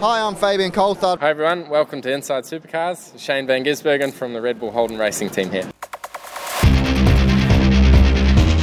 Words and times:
Hi, 0.00 0.20
I'm 0.20 0.36
Fabian 0.36 0.70
Coulthard. 0.70 1.18
Hi 1.18 1.30
everyone, 1.30 1.68
welcome 1.68 2.00
to 2.02 2.12
Inside 2.12 2.44
Supercars. 2.44 3.18
Shane 3.18 3.48
Van 3.48 3.64
Gisbergen 3.64 4.12
from 4.12 4.32
the 4.32 4.40
Red 4.40 4.60
Bull 4.60 4.70
Holden 4.70 4.96
Racing 4.96 5.28
team 5.28 5.50
here. 5.50 5.64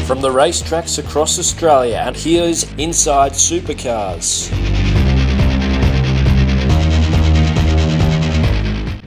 From 0.05 0.21
the 0.21 0.29
racetracks 0.29 0.97
across 0.97 1.37
Australia, 1.37 2.01
and 2.07 2.15
here's 2.15 2.63
Inside 2.75 3.33
Supercars. 3.33 4.49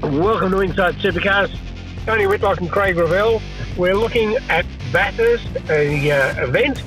Welcome 0.02 0.50
to 0.50 0.60
Inside 0.60 0.96
Supercars. 0.96 1.50
Tony 2.04 2.26
Whitlock 2.26 2.60
and 2.60 2.70
Craig 2.70 2.98
Revell. 2.98 3.40
We're 3.78 3.94
looking 3.94 4.36
at 4.50 4.66
Bathurst, 4.92 5.48
a 5.70 6.10
uh, 6.10 6.44
event, 6.44 6.82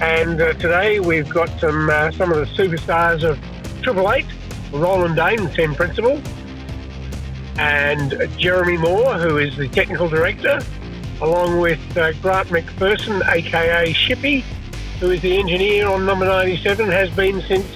and 0.00 0.40
uh, 0.40 0.54
today 0.54 0.98
we've 0.98 1.28
got 1.28 1.50
some 1.60 1.88
uh, 1.88 2.10
some 2.10 2.32
of 2.32 2.38
the 2.38 2.46
superstars 2.46 3.22
of 3.22 3.38
Triple 3.80 4.10
Eight, 4.12 4.26
Roland 4.72 5.16
Dane, 5.16 5.44
the 5.44 5.50
team 5.50 5.74
principal, 5.74 6.20
and 7.58 8.12
Jeromy 8.38 8.78
Moore, 8.78 9.14
who 9.14 9.38
is 9.38 9.56
the 9.56 9.68
technical 9.68 10.08
director, 10.08 10.58
along 11.20 11.60
with 11.60 11.80
uh, 11.96 12.12
Grant 12.14 12.48
McPherson, 12.48 13.26
aka 13.28 13.92
Shippy, 13.92 14.42
who 15.00 15.10
is 15.10 15.20
the 15.20 15.36
engineer 15.38 15.88
on 15.88 16.06
number 16.06 16.24
97, 16.24 16.88
has 16.88 17.10
been 17.10 17.40
since 17.42 17.66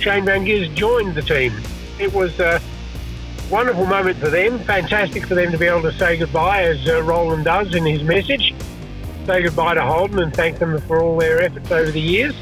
Shane 0.00 0.24
Van 0.24 0.44
Gis 0.44 0.68
joined 0.74 1.14
the 1.14 1.22
team. 1.22 1.54
It 1.98 2.12
was 2.12 2.38
a 2.38 2.60
wonderful 3.50 3.86
moment 3.86 4.18
for 4.18 4.28
them, 4.28 4.58
fantastic 4.60 5.26
for 5.26 5.34
them 5.34 5.50
to 5.52 5.58
be 5.58 5.66
able 5.66 5.82
to 5.82 5.92
say 5.92 6.16
goodbye, 6.16 6.62
as 6.62 6.86
uh, 6.88 7.02
Roland 7.02 7.44
does 7.44 7.74
in 7.74 7.84
his 7.84 8.02
message. 8.02 8.54
Say 9.26 9.42
goodbye 9.42 9.74
to 9.74 9.82
Holden 9.82 10.18
and 10.20 10.34
thank 10.34 10.58
them 10.58 10.80
for 10.82 11.00
all 11.00 11.18
their 11.18 11.42
efforts 11.42 11.70
over 11.70 11.90
the 11.90 12.00
years. 12.00 12.34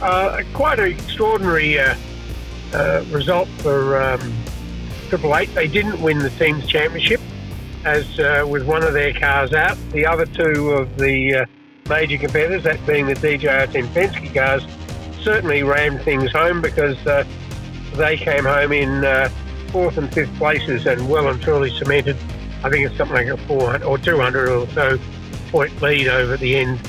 Uh, 0.00 0.42
quite 0.54 0.78
an 0.78 0.92
extraordinary 0.92 1.78
uh, 2.74 3.04
result 3.10 3.48
for 3.58 4.00
um, 4.00 4.34
Triple 5.08 5.36
Eight. 5.36 5.52
They 5.54 5.68
didn't 5.68 6.00
win 6.00 6.18
the 6.18 6.30
team's 6.30 6.66
championship, 6.66 7.20
as 7.84 8.18
uh, 8.18 8.46
with 8.48 8.66
one 8.66 8.82
of 8.82 8.92
their 8.92 9.12
cars 9.12 9.52
out. 9.52 9.76
The 9.90 10.06
other 10.06 10.26
two 10.26 10.70
of 10.70 10.96
the 10.98 11.34
uh, 11.34 11.46
major 11.88 12.18
competitors, 12.18 12.62
that 12.64 12.84
being 12.86 13.06
the 13.06 13.14
DJR 13.14 13.72
Team 13.72 13.86
Penske 13.88 14.34
cars, 14.34 14.64
certainly 15.22 15.62
rammed 15.62 16.00
things 16.02 16.32
home 16.32 16.60
because 16.60 16.96
uh, 17.06 17.24
they 17.94 18.16
came 18.16 18.44
home 18.44 18.72
in 18.72 19.04
uh, 19.04 19.28
fourth 19.68 19.98
and 19.98 20.12
fifth 20.12 20.34
places 20.36 20.86
and 20.86 21.08
well 21.08 21.28
and 21.28 21.40
truly 21.42 21.70
cemented. 21.70 22.16
I 22.62 22.70
think 22.70 22.86
it's 22.86 22.96
something 22.96 23.16
like 23.16 23.26
a 23.26 23.36
400 23.36 23.84
or 23.84 23.98
200 23.98 24.48
or 24.48 24.68
so 24.70 24.98
point 25.50 25.80
lead 25.82 26.08
over 26.08 26.36
the 26.36 26.56
end, 26.56 26.80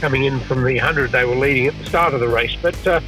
coming 0.00 0.24
in 0.24 0.40
from 0.40 0.64
the 0.64 0.76
100 0.76 1.10
they 1.10 1.24
were 1.24 1.34
leading 1.34 1.66
at 1.66 1.76
the 1.78 1.84
start 1.84 2.14
of 2.14 2.20
the 2.20 2.28
race. 2.28 2.56
But 2.60 2.86
uh, 2.86 3.00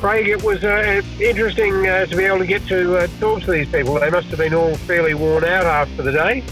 Craig, 0.00 0.28
it 0.28 0.42
was 0.42 0.64
uh, 0.64 1.02
interesting 1.20 1.86
uh, 1.86 2.06
to 2.06 2.16
be 2.16 2.24
able 2.24 2.38
to 2.38 2.46
get 2.46 2.66
to 2.68 2.96
uh, 2.96 3.06
talk 3.20 3.42
to 3.42 3.50
these 3.50 3.68
people. 3.68 4.00
They 4.00 4.08
must 4.08 4.28
have 4.28 4.38
been 4.38 4.54
all 4.54 4.74
fairly 4.74 5.12
worn 5.12 5.44
out 5.44 5.66
after 5.66 6.02
the 6.02 6.10
day. 6.10 6.42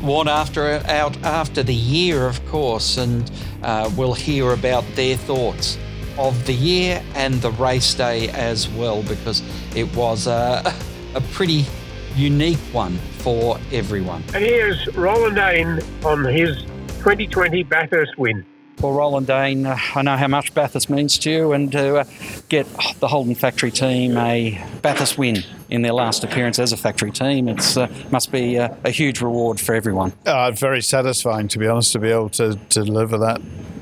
Worn 0.00 0.28
after 0.28 0.80
out 0.86 1.20
after 1.24 1.64
the 1.64 1.74
year, 1.74 2.28
of 2.28 2.46
course, 2.46 2.98
and 2.98 3.28
uh, 3.64 3.90
we'll 3.96 4.14
hear 4.14 4.52
about 4.52 4.84
their 4.94 5.16
thoughts 5.16 5.78
of 6.16 6.46
the 6.46 6.52
year 6.52 7.02
and 7.16 7.34
the 7.42 7.50
race 7.50 7.92
day 7.92 8.28
as 8.28 8.68
well, 8.68 9.02
because 9.02 9.42
it 9.74 9.92
was 9.96 10.28
a, 10.28 10.72
a 11.16 11.20
pretty 11.32 11.66
unique 12.14 12.60
one 12.70 12.98
for 13.18 13.58
everyone. 13.72 14.22
And 14.32 14.44
here's 14.44 14.86
Roland 14.94 15.34
Dane 15.34 15.80
on 16.04 16.24
his 16.24 16.62
2020 17.00 17.64
Bathurst 17.64 18.16
win. 18.16 18.44
Well, 18.82 18.94
Roland 18.94 19.28
Dane, 19.28 19.64
uh, 19.64 19.78
I 19.94 20.02
know 20.02 20.16
how 20.16 20.26
much 20.26 20.52
Bathurst 20.54 20.90
means 20.90 21.16
to 21.18 21.30
you, 21.30 21.52
and 21.52 21.70
to 21.70 21.98
uh, 21.98 22.04
get 22.48 22.66
the 22.98 23.06
Holden 23.06 23.36
factory 23.36 23.70
team 23.70 24.16
a 24.16 24.60
Bathurst 24.82 25.16
win 25.16 25.44
in 25.70 25.82
their 25.82 25.92
last 25.92 26.24
appearance 26.24 26.58
as 26.58 26.72
a 26.72 26.76
factory 26.76 27.12
team, 27.12 27.48
it 27.48 27.76
uh, 27.76 27.86
must 28.10 28.32
be 28.32 28.58
uh, 28.58 28.74
a 28.82 28.90
huge 28.90 29.20
reward 29.20 29.60
for 29.60 29.76
everyone. 29.76 30.12
Uh, 30.26 30.50
very 30.50 30.82
satisfying, 30.82 31.46
to 31.46 31.60
be 31.60 31.68
honest, 31.68 31.92
to 31.92 32.00
be 32.00 32.10
able 32.10 32.28
to, 32.30 32.58
to 32.70 32.82
deliver 32.82 33.18
that 33.18 33.40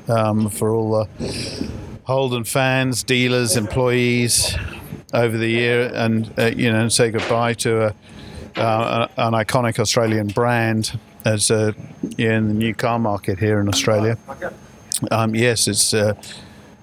um, 0.09 0.51
for 0.51 0.75
all 0.75 0.91
the 0.91 1.71
Holden 2.05 2.45
fans, 2.45 3.03
dealers, 3.03 3.57
employees 3.57 4.55
over 5.15 5.39
the 5.39 5.49
year, 5.49 5.91
and 5.95 6.31
uh, 6.39 6.49
you 6.55 6.71
know, 6.71 6.89
say 6.89 7.11
goodbye 7.11 7.55
to 7.55 7.87
a, 7.87 7.95
an 9.17 9.33
iconic 9.33 9.79
Australian 9.79 10.27
brand 10.27 11.01
as 11.25 11.51
a, 11.51 11.75
in 12.19 12.49
the 12.49 12.55
new 12.55 12.75
car 12.75 12.99
market 12.99 13.39
here 13.39 13.61
in 13.61 13.69
Australia. 13.69 14.19
Um, 15.11 15.35
yes, 15.35 15.69
it's 15.69 15.95
uh, 15.95 16.15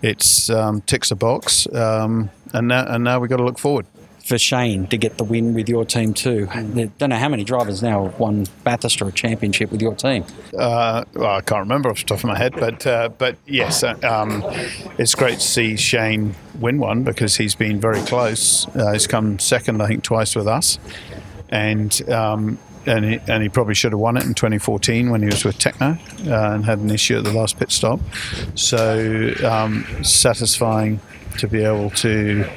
it's 0.02 0.50
um, 0.50 0.82
ticks 0.82 1.12
a 1.12 1.16
box, 1.16 1.68
um, 1.74 2.30
and 2.54 2.68
now 2.68 2.86
and 2.88 3.04
now 3.04 3.20
we've 3.20 3.30
got 3.30 3.38
to 3.38 3.46
look 3.46 3.60
forward. 3.60 3.86
For 4.26 4.38
Shane 4.38 4.88
to 4.88 4.98
get 4.98 5.18
the 5.18 5.24
win 5.24 5.54
with 5.54 5.70
your 5.70 5.86
team 5.86 6.14
too. 6.14 6.50
I 6.52 6.62
don't 6.98 7.10
know 7.12 7.16
how 7.16 7.30
many 7.30 7.46
drivers 7.46 7.82
now 7.82 8.04
have 8.04 8.20
won 8.20 8.46
Bathurst 8.66 9.02
or 9.02 9.08
a 9.08 9.12
championship 9.14 9.72
with 9.72 9.82
your 9.82 9.96
team. 9.96 10.26
Uh, 10.58 11.06
well, 11.14 11.38
I 11.38 11.40
can't 11.40 11.62
remember 11.62 11.90
off 11.90 12.00
the 12.00 12.08
top 12.08 12.18
of 12.18 12.26
my 12.26 12.38
head, 12.38 12.54
but 12.60 12.86
uh, 12.86 13.08
but 13.18 13.38
yes, 13.46 13.84
uh, 13.84 13.96
um, 14.04 14.44
it's 14.98 15.16
great 15.16 15.40
to 15.40 15.48
see 15.48 15.78
Shane 15.78 16.36
win 16.60 16.78
one 16.78 17.04
because 17.04 17.38
he's 17.38 17.56
been 17.56 17.80
very 17.80 18.02
close. 18.02 18.68
Uh, 18.76 18.92
he's 18.92 19.08
come 19.08 19.40
second, 19.40 19.82
I 19.82 19.88
think, 19.88 20.04
twice 20.04 20.36
with 20.36 20.48
us, 20.48 20.78
and 21.48 22.10
um, 22.10 22.60
and 22.88 23.06
he, 23.06 23.20
and 23.28 23.44
he 23.44 23.50
probably 23.50 23.76
should 23.76 23.92
have 23.92 24.00
won 24.00 24.18
it 24.18 24.24
in 24.24 24.34
2014 24.34 25.10
when 25.10 25.22
he 25.22 25.28
was 25.28 25.44
with 25.44 25.60
Tekno 25.60 26.00
uh, 26.28 26.56
and 26.56 26.66
had 26.66 26.80
an 26.80 26.90
issue 26.90 27.18
at 27.18 27.24
the 27.24 27.34
last 27.34 27.60
pit 27.60 27.72
stop. 27.72 28.00
So 28.56 29.34
um, 29.46 29.86
satisfying 30.04 31.00
to 31.38 31.48
be 31.48 31.64
able 31.64 31.90
to 31.92 32.50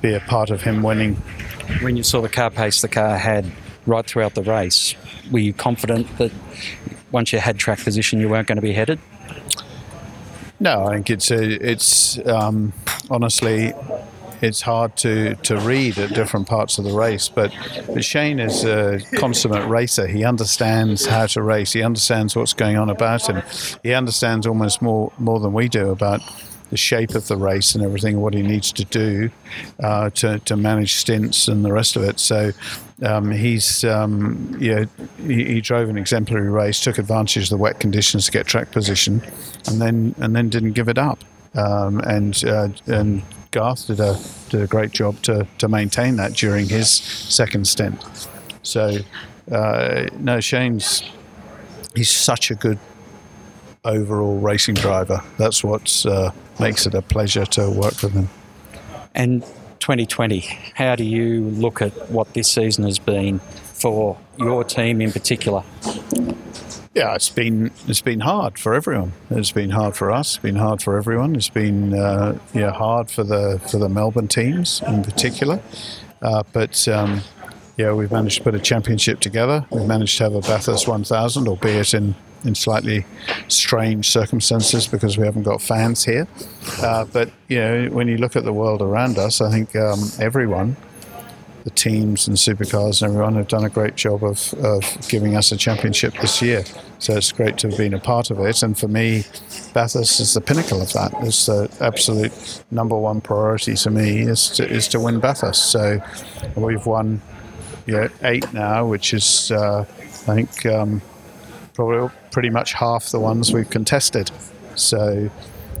be 0.00 0.14
a 0.14 0.20
part 0.20 0.50
of 0.50 0.62
him 0.62 0.82
winning. 0.82 1.16
When 1.80 1.96
you 1.96 2.02
saw 2.02 2.20
the 2.20 2.28
car 2.28 2.50
pace 2.50 2.80
the 2.80 2.88
car 2.88 3.16
had 3.16 3.50
right 3.86 4.04
throughout 4.04 4.34
the 4.34 4.42
race, 4.42 4.94
were 5.30 5.38
you 5.38 5.52
confident 5.52 6.18
that 6.18 6.32
once 7.12 7.32
you 7.32 7.38
had 7.38 7.58
track 7.58 7.78
position 7.78 8.20
you 8.20 8.28
weren't 8.28 8.48
going 8.48 8.56
to 8.56 8.62
be 8.62 8.72
headed? 8.72 8.98
No, 10.58 10.86
I 10.86 10.94
think 10.94 11.10
it's 11.10 11.30
a, 11.30 11.70
it's 11.70 12.18
um, 12.26 12.72
honestly 13.10 13.72
it's 14.42 14.60
hard 14.60 14.96
to, 14.98 15.36
to 15.36 15.56
read 15.60 15.98
at 15.98 16.12
different 16.12 16.48
parts 16.48 16.78
of 16.78 16.84
the 16.84 16.92
race. 16.92 17.28
But, 17.28 17.54
but 17.86 18.04
Shane 18.04 18.40
is 18.40 18.64
a 18.64 19.00
consummate 19.16 19.68
racer. 19.68 20.06
He 20.06 20.24
understands 20.24 21.06
how 21.06 21.26
to 21.26 21.42
race. 21.42 21.72
He 21.72 21.82
understands 21.82 22.34
what's 22.34 22.52
going 22.52 22.76
on 22.76 22.90
about 22.90 23.28
him. 23.28 23.42
He 23.82 23.94
understands 23.94 24.46
almost 24.46 24.82
more 24.82 25.12
more 25.18 25.40
than 25.40 25.52
we 25.52 25.68
do 25.68 25.90
about 25.90 26.20
the 26.70 26.76
shape 26.78 27.14
of 27.14 27.28
the 27.28 27.36
race 27.36 27.74
and 27.74 27.84
everything, 27.84 28.18
what 28.20 28.32
he 28.32 28.40
needs 28.40 28.72
to 28.72 28.84
do 28.86 29.30
uh, 29.80 30.08
to, 30.08 30.38
to 30.38 30.56
manage 30.56 30.94
stints 30.94 31.46
and 31.46 31.62
the 31.62 31.70
rest 31.70 31.96
of 31.96 32.02
it. 32.02 32.18
So 32.18 32.50
um, 33.02 33.30
he's 33.30 33.84
um, 33.84 34.58
he, 34.58 34.86
he, 35.18 35.60
drove 35.60 35.90
an 35.90 35.98
exemplary 35.98 36.48
race, 36.48 36.80
took 36.80 36.96
advantage 36.96 37.44
of 37.44 37.48
the 37.50 37.58
wet 37.58 37.78
conditions 37.78 38.24
to 38.24 38.32
get 38.32 38.46
track 38.46 38.70
position, 38.70 39.22
and 39.66 39.82
then 39.82 40.14
and 40.18 40.34
then 40.34 40.48
didn't 40.48 40.72
give 40.72 40.88
it 40.88 40.96
up. 40.98 41.18
Um, 41.54 42.00
and 42.00 42.42
uh, 42.44 42.68
and 42.86 43.22
Garth 43.50 43.86
did 43.86 44.00
a 44.00 44.18
did 44.48 44.62
a 44.62 44.66
great 44.66 44.92
job 44.92 45.20
to, 45.22 45.46
to 45.58 45.68
maintain 45.68 46.16
that 46.16 46.32
during 46.32 46.66
his 46.68 46.90
second 46.90 47.66
stint. 47.66 48.02
So 48.62 48.98
uh, 49.50 50.06
no, 50.18 50.40
Shane's 50.40 51.02
he's 51.94 52.10
such 52.10 52.50
a 52.50 52.54
good 52.54 52.78
overall 53.84 54.38
racing 54.38 54.76
driver. 54.76 55.22
That's 55.38 55.62
what 55.62 56.04
uh, 56.06 56.30
makes 56.58 56.86
it 56.86 56.94
a 56.94 57.02
pleasure 57.02 57.44
to 57.46 57.70
work 57.70 58.02
with 58.02 58.12
him. 58.12 58.28
And 59.14 59.42
2020, 59.80 60.40
how 60.74 60.96
do 60.96 61.04
you 61.04 61.42
look 61.42 61.82
at 61.82 61.92
what 62.10 62.32
this 62.34 62.48
season 62.48 62.84
has 62.84 62.98
been 62.98 63.40
for 63.40 64.16
your 64.38 64.64
team 64.64 65.00
in 65.00 65.12
particular? 65.12 65.64
Yeah, 66.94 67.14
it's 67.14 67.30
been 67.30 67.70
it's 67.88 68.02
been 68.02 68.20
hard 68.20 68.58
for 68.58 68.74
everyone. 68.74 69.12
It's 69.30 69.52
been 69.52 69.70
hard 69.70 69.96
for 69.96 70.10
us. 70.10 70.34
It's 70.34 70.42
been 70.42 70.56
hard 70.56 70.82
for 70.82 70.98
everyone. 70.98 71.34
It's 71.34 71.48
been 71.48 71.94
uh, 71.94 72.38
yeah 72.52 72.70
hard 72.70 73.10
for 73.10 73.24
the 73.24 73.60
for 73.70 73.78
the 73.78 73.88
Melbourne 73.88 74.28
teams 74.28 74.82
in 74.86 75.02
particular. 75.02 75.62
Uh, 76.20 76.42
but 76.52 76.86
um, 76.88 77.22
yeah, 77.78 77.94
we've 77.94 78.12
managed 78.12 78.38
to 78.38 78.44
put 78.44 78.54
a 78.54 78.60
championship 78.60 79.20
together. 79.20 79.64
We've 79.70 79.86
managed 79.86 80.18
to 80.18 80.24
have 80.24 80.34
a 80.34 80.40
Bathurst 80.42 80.86
1000, 80.86 81.48
albeit 81.48 81.94
in 81.94 82.14
in 82.44 82.54
slightly 82.54 83.06
strange 83.48 84.10
circumstances 84.10 84.86
because 84.86 85.16
we 85.16 85.24
haven't 85.24 85.44
got 85.44 85.62
fans 85.62 86.04
here. 86.04 86.28
Uh, 86.82 87.06
but 87.06 87.30
you 87.48 87.58
know, 87.58 87.86
when 87.86 88.06
you 88.06 88.18
look 88.18 88.36
at 88.36 88.44
the 88.44 88.52
world 88.52 88.82
around 88.82 89.16
us, 89.16 89.40
I 89.40 89.50
think 89.50 89.74
um, 89.76 90.10
everyone 90.18 90.76
the 91.64 91.70
teams 91.70 92.26
and 92.26 92.36
supercars 92.36 93.02
and 93.02 93.12
everyone 93.12 93.34
have 93.34 93.48
done 93.48 93.64
a 93.64 93.68
great 93.68 93.94
job 93.94 94.24
of, 94.24 94.52
of 94.54 94.82
giving 95.08 95.36
us 95.36 95.52
a 95.52 95.56
championship 95.56 96.12
this 96.20 96.42
year. 96.42 96.64
So 96.98 97.16
it's 97.16 97.32
great 97.32 97.58
to 97.58 97.68
have 97.68 97.78
been 97.78 97.94
a 97.94 98.00
part 98.00 98.30
of 98.30 98.38
it. 98.40 98.62
And 98.62 98.76
for 98.78 98.88
me, 98.88 99.24
Bathurst 99.72 100.20
is 100.20 100.34
the 100.34 100.40
pinnacle 100.40 100.80
of 100.82 100.92
that. 100.92 101.12
It's 101.22 101.46
the 101.46 101.70
absolute 101.80 102.32
number 102.70 102.96
one 102.96 103.20
priority 103.20 103.74
to 103.74 103.90
me 103.90 104.20
is 104.20 104.48
to, 104.50 104.68
is 104.68 104.88
to 104.88 105.00
win 105.00 105.20
Bathurst. 105.20 105.70
So 105.70 106.02
we've 106.56 106.84
won 106.84 107.20
you 107.86 107.94
know, 107.94 108.08
eight 108.22 108.52
now, 108.52 108.86
which 108.86 109.14
is, 109.14 109.50
uh, 109.50 109.84
I 110.00 110.34
think, 110.36 110.66
um, 110.66 111.02
probably 111.74 112.10
pretty 112.30 112.50
much 112.50 112.72
half 112.72 113.10
the 113.10 113.20
ones 113.20 113.52
we've 113.52 113.70
contested. 113.70 114.30
So 114.74 115.30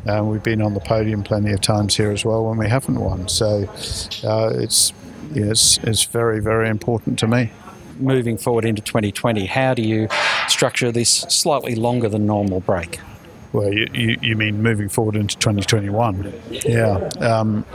And 0.04 0.28
we've 0.28 0.42
been 0.42 0.60
on 0.60 0.74
the 0.74 0.80
podium 0.80 1.22
plenty 1.22 1.52
of 1.52 1.60
times 1.60 1.96
here 1.96 2.10
as 2.10 2.24
well 2.24 2.44
when 2.48 2.58
we 2.58 2.68
haven't 2.68 2.98
won. 2.98 3.28
So 3.28 3.68
uh, 4.24 4.50
it's, 4.54 4.92
it's, 5.34 5.78
it's 5.78 6.04
very, 6.04 6.40
very 6.40 6.68
important 6.68 7.18
to 7.20 7.26
me. 7.26 7.50
Moving 7.98 8.36
forward 8.36 8.64
into 8.64 8.82
2020, 8.82 9.46
how 9.46 9.74
do 9.74 9.82
you 9.82 10.08
structure 10.48 10.90
this 10.90 11.10
slightly 11.10 11.74
longer 11.74 12.08
than 12.08 12.26
normal 12.26 12.60
break? 12.60 12.98
Well, 13.52 13.72
you, 13.72 13.86
you, 13.92 14.18
you 14.22 14.36
mean 14.36 14.62
moving 14.62 14.88
forward 14.88 15.14
into 15.14 15.36
2021? 15.36 16.32
Yeah. 16.50 17.08
Um, 17.20 17.66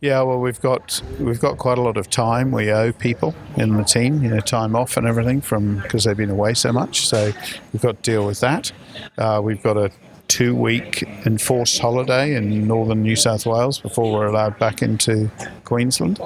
yeah, 0.00 0.22
well, 0.22 0.38
we've 0.38 0.60
got 0.60 1.02
we've 1.18 1.40
got 1.40 1.58
quite 1.58 1.76
a 1.76 1.80
lot 1.80 1.96
of 1.96 2.08
time. 2.08 2.52
We 2.52 2.70
owe 2.70 2.92
people 2.92 3.34
in 3.56 3.76
the 3.76 3.82
team, 3.82 4.22
you 4.22 4.30
know, 4.30 4.38
time 4.38 4.76
off 4.76 4.96
and 4.96 5.08
everything 5.08 5.40
from 5.40 5.78
because 5.80 6.04
they've 6.04 6.16
been 6.16 6.30
away 6.30 6.54
so 6.54 6.72
much. 6.72 7.08
So 7.08 7.32
we've 7.72 7.82
got 7.82 7.96
to 7.96 8.10
deal 8.10 8.24
with 8.24 8.38
that. 8.38 8.70
Uh, 9.16 9.40
we've 9.42 9.60
got 9.60 9.76
a 10.28 10.32
two-week 10.32 11.02
enforced 11.26 11.80
holiday 11.80 12.34
in 12.34 12.66
northern 12.66 13.02
New 13.02 13.16
South 13.16 13.46
Wales 13.46 13.78
before 13.78 14.12
we're 14.12 14.26
allowed 14.26 14.58
back 14.58 14.82
into 14.82 15.30
Queensland. 15.64 16.20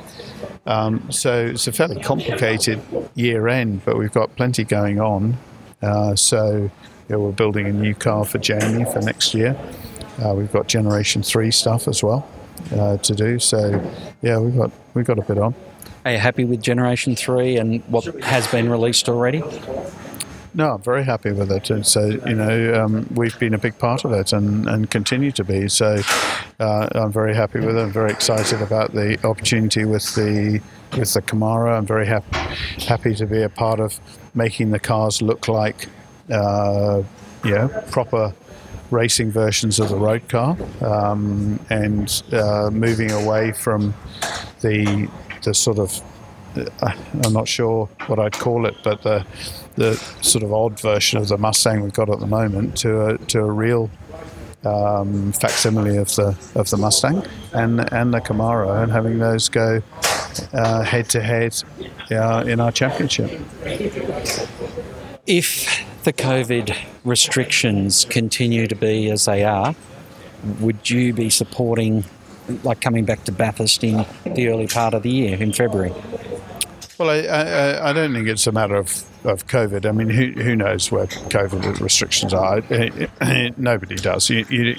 Um, 0.67 1.11
so 1.11 1.47
it's 1.47 1.67
a 1.67 1.73
fairly 1.73 2.01
complicated 2.03 2.81
year 3.15 3.49
end, 3.49 3.85
but 3.85 3.99
we've 3.99 4.13
got 4.13 4.35
plenty 4.37 4.65
going 4.65 5.01
on. 5.01 5.37
Uh, 5.81 6.15
so 6.15 6.71
we're 7.09 7.33
building 7.33 7.67
a 7.67 7.73
new 7.73 7.95
car 7.95 8.25
for 8.25 8.39
Jamie 8.39 8.85
for 8.93 9.01
next 9.01 9.35
year. 9.35 9.57
Uh, 10.23 10.35
we've 10.35 10.53
got 10.53 10.69
Generation 10.69 11.23
Three 11.23 11.51
stuff 11.51 11.89
as 11.89 12.03
well 12.03 12.29
uh, 12.73 12.97
to 12.99 13.15
do. 13.15 13.39
So 13.39 13.81
yeah, 14.23 14.39
we've 14.39 14.57
got 14.57 14.71
we've 14.95 15.05
got 15.05 15.19
a 15.19 15.23
bit 15.23 15.39
on. 15.39 15.55
Are 16.05 16.13
you 16.13 16.19
happy 16.19 16.45
with 16.45 16.63
Generation 16.63 17.17
Three 17.17 17.57
and 17.57 17.83
what 17.85 18.05
has 18.23 18.47
been 18.49 18.71
released 18.71 19.09
already? 19.09 19.43
No, 20.55 20.75
I'm 20.75 20.83
very 20.83 21.03
happy 21.05 21.33
with 21.33 21.51
it. 21.51 21.71
And 21.71 21.87
so, 21.87 22.07
you 22.07 22.35
know, 22.35 22.85
um, 22.85 23.07
we've 23.15 23.39
been 23.39 23.55
a 23.55 23.59
big 23.59 23.79
part 23.79 24.05
of 24.05 24.13
it 24.13 24.35
and, 24.35 24.69
and 24.69 24.91
continue 24.91 25.33
to 25.33 25.45
be. 25.45 25.69
So 25.69 25.99
uh, 26.61 26.89
I'm 26.93 27.11
very 27.11 27.35
happy 27.35 27.61
with 27.61 27.77
it. 27.77 27.81
I'm 27.81 27.91
very 27.93 28.11
excited 28.11 28.61
about 28.61 28.93
the 28.93 29.19
opportunity 29.27 29.85
with 29.85 30.15
the 30.15 30.61
with 30.99 31.15
the 31.15 31.23
Camaro. 31.23 31.77
I'm 31.77 31.87
very 31.87 32.07
happy 32.07 32.37
happy 32.87 33.15
to 33.15 33.27
be 33.27 33.43
a 33.43 33.49
part 33.49 33.81
of 33.81 33.99
making 34.35 34.73
the 34.73 34.79
cars 34.79 35.23
look 35.23 35.49
like, 35.49 35.89
uh, 36.31 37.03
proper 37.91 38.35
racing 38.91 39.31
versions 39.31 39.81
of 39.81 39.89
the 39.89 39.97
road 39.97 40.29
car 40.29 40.55
um, 40.83 41.59
and 41.71 42.23
uh, 42.33 42.69
moving 42.71 43.11
away 43.11 43.53
from 43.53 43.95
the 44.61 45.09
the 45.45 45.55
sort 45.55 45.79
of 45.79 45.99
uh, 45.99 46.12
Uh, 46.57 46.93
I'm 47.25 47.33
not 47.33 47.49
sure 47.49 47.89
what 48.07 48.19
I'd 48.19 48.33
call 48.33 48.67
it, 48.67 48.77
but 48.83 49.03
the 49.03 49.25
the 49.77 49.95
sort 50.21 50.45
of 50.45 50.53
odd 50.53 50.79
version 50.81 51.19
of 51.19 51.29
the 51.29 51.39
Mustang 51.39 51.83
we've 51.83 51.93
got 51.93 52.11
at 52.11 52.21
the 52.21 52.27
moment 52.27 52.77
to 52.79 53.07
a 53.07 53.19
to 53.19 53.41
a 53.41 53.51
real 53.51 53.91
um, 54.65 55.33
facsimile 55.33 55.97
of 55.97 56.15
the 56.15 56.37
of 56.55 56.71
the 56.71 56.77
Mustang 56.77 57.25
and 57.53 57.93
and 57.93 58.13
the 58.13 58.21
Camaro, 58.21 58.83
and 58.83 58.93
having 58.93 59.19
those 59.19 59.49
go 59.49 59.83
uh, 60.53 60.83
head 60.83 61.09
to 61.11 61.21
head 61.21 61.63
uh, 62.11 62.45
in 62.47 62.61
our 62.61 62.73
championship. 62.73 63.31
If 65.27 65.85
the 66.05 66.13
COVID 66.13 66.77
restrictions 67.05 68.05
continue 68.05 68.67
to 68.67 68.75
be 68.75 69.11
as 69.11 69.25
they 69.25 69.45
are, 69.45 69.75
would 70.61 70.91
you 70.91 71.13
be 71.13 71.31
supporting, 71.31 72.05
like 72.65 72.81
coming 72.81 73.05
back 73.05 73.25
to 73.25 73.33
Bathurst 73.33 73.85
in 73.85 74.05
the 74.25 74.49
early 74.49 74.67
part 74.67 74.95
of 74.95 75.03
the 75.03 75.11
year 75.11 75.41
in 75.41 75.53
February? 75.53 75.93
Well, 76.99 77.11
I, 77.11 77.19
I, 77.21 77.91
I 77.91 77.93
don't 77.93 78.13
think 78.13 78.29
it's 78.29 78.47
a 78.47 78.53
matter 78.53 78.77
of, 78.77 79.05
of 79.25 79.47
COVID. 79.47 79.87
I 79.87 79.93
mean, 79.93 80.11
who, 80.11 80.33
who 80.43 80.55
knows 80.55 80.93
where 80.93 81.07
COVID 81.07 81.81
restrictions 81.81 82.35
are? 82.35 82.61
Nobody 83.57 83.97
does. 83.97 84.29
You, 84.29 84.45
you, 84.49 84.77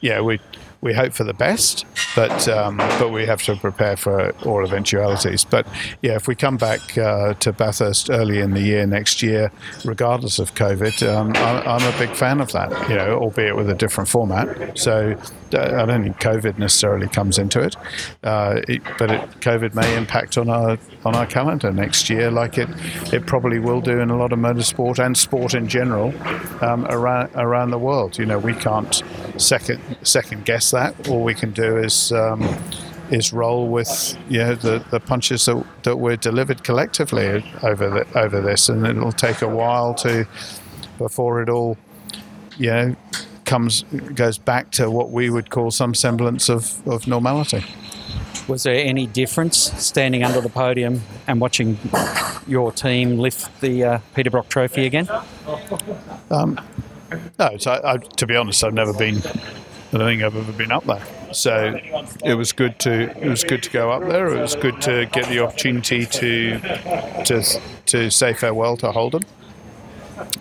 yeah, 0.00 0.20
we 0.20 0.40
we 0.84 0.92
hope 0.92 1.14
for 1.14 1.24
the 1.24 1.32
best, 1.32 1.86
but 2.14 2.46
um, 2.46 2.76
but 2.76 3.10
we 3.10 3.24
have 3.24 3.42
to 3.44 3.56
prepare 3.56 3.96
for 3.96 4.32
all 4.46 4.62
eventualities. 4.62 5.42
But 5.42 5.66
yeah, 6.02 6.14
if 6.14 6.28
we 6.28 6.34
come 6.34 6.58
back 6.58 6.96
uh, 6.98 7.32
to 7.34 7.54
Bathurst 7.54 8.10
early 8.10 8.40
in 8.40 8.52
the 8.52 8.60
year 8.60 8.86
next 8.86 9.22
year, 9.22 9.50
regardless 9.86 10.38
of 10.38 10.54
COVID, 10.54 11.02
um, 11.08 11.32
I, 11.36 11.80
am 11.80 11.94
a 11.94 11.98
big 11.98 12.14
fan 12.14 12.38
of 12.38 12.52
that. 12.52 12.70
You 12.90 12.96
know, 12.96 13.18
albeit 13.18 13.56
with 13.56 13.70
a 13.70 13.74
different 13.74 14.10
format. 14.10 14.78
So 14.78 15.16
uh, 15.54 15.82
I 15.82 15.86
don't 15.86 16.02
think 16.02 16.20
COVID 16.20 16.58
necessarily 16.58 17.08
comes 17.08 17.38
into 17.38 17.60
it, 17.60 17.76
uh, 18.22 18.60
it 18.68 18.82
but 18.98 19.10
it, 19.10 19.20
COVID 19.40 19.74
may 19.74 19.96
impact 19.96 20.36
on 20.36 20.50
our 20.50 20.76
on 21.06 21.14
our 21.14 21.26
calendar 21.26 21.72
next 21.72 22.10
year, 22.10 22.30
like 22.30 22.58
it 22.58 22.68
it 23.10 23.24
probably 23.24 23.58
will 23.58 23.80
do 23.80 24.00
in 24.00 24.10
a 24.10 24.16
lot 24.18 24.34
of 24.34 24.38
motorsport 24.38 24.98
and 24.98 25.16
sport 25.16 25.54
in 25.54 25.66
general 25.66 26.12
um, 26.62 26.84
around 26.90 27.30
around 27.36 27.70
the 27.70 27.78
world. 27.78 28.18
You 28.18 28.26
know, 28.26 28.38
we 28.38 28.52
can't 28.52 29.02
second 29.38 29.80
second 30.02 30.44
guess 30.44 30.73
that. 30.74 31.08
All 31.08 31.24
we 31.24 31.34
can 31.34 31.52
do 31.52 31.76
is 31.78 32.12
um, 32.12 32.42
is 33.10 33.32
roll 33.32 33.68
with 33.68 34.16
you 34.28 34.38
know 34.38 34.54
the, 34.54 34.84
the 34.90 35.00
punches 35.00 35.46
that, 35.46 35.64
that 35.82 35.96
were 35.96 36.16
delivered 36.16 36.62
collectively 36.64 37.44
over 37.62 37.90
the, 37.90 38.18
over 38.18 38.40
this, 38.40 38.68
and 38.68 38.86
it'll 38.86 39.12
take 39.12 39.42
a 39.42 39.48
while 39.48 39.94
to 39.94 40.26
before 40.98 41.42
it 41.42 41.48
all 41.48 41.76
you 42.56 42.70
know 42.70 42.96
comes 43.44 43.82
goes 44.14 44.38
back 44.38 44.70
to 44.72 44.90
what 44.90 45.10
we 45.10 45.30
would 45.30 45.50
call 45.50 45.70
some 45.70 45.94
semblance 45.94 46.48
of, 46.48 46.86
of 46.86 47.06
normality. 47.06 47.64
Was 48.48 48.64
there 48.64 48.74
any 48.74 49.06
difference 49.06 49.56
standing 49.56 50.22
under 50.22 50.40
the 50.40 50.50
podium 50.50 51.00
and 51.26 51.40
watching 51.40 51.78
your 52.46 52.72
team 52.72 53.18
lift 53.18 53.60
the 53.60 53.84
uh, 53.84 53.98
Peter 54.14 54.30
Brock 54.30 54.48
Trophy 54.48 54.86
again? 54.86 55.08
Um, 56.30 56.60
no, 57.38 57.56
I, 57.66 57.92
I, 57.92 57.96
to 57.96 58.26
be 58.26 58.36
honest, 58.36 58.62
I've 58.62 58.74
never 58.74 58.92
been 58.92 59.22
I 59.94 59.98
don't 59.98 60.08
think 60.08 60.22
I've 60.24 60.36
ever 60.36 60.52
been 60.52 60.72
up 60.72 60.84
there. 60.84 61.06
So 61.32 61.78
it 62.24 62.34
was 62.34 62.52
good 62.52 62.80
to 62.80 63.16
it 63.16 63.28
was 63.28 63.44
good 63.44 63.62
to 63.62 63.70
go 63.70 63.92
up 63.92 64.02
there. 64.02 64.26
It 64.34 64.40
was 64.40 64.56
good 64.56 64.80
to 64.82 65.06
get 65.12 65.28
the 65.28 65.38
opportunity 65.38 66.04
to 66.04 66.58
to 67.24 67.60
to 67.86 68.10
say 68.10 68.34
farewell 68.34 68.76
to 68.78 68.90
Holden 68.90 69.22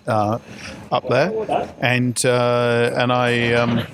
uh, 0.07 0.39
up 0.91 1.07
there, 1.07 1.31
and 1.79 2.23
uh, 2.25 2.95
and 2.95 3.11
I 3.11 3.53
um, 3.53 3.85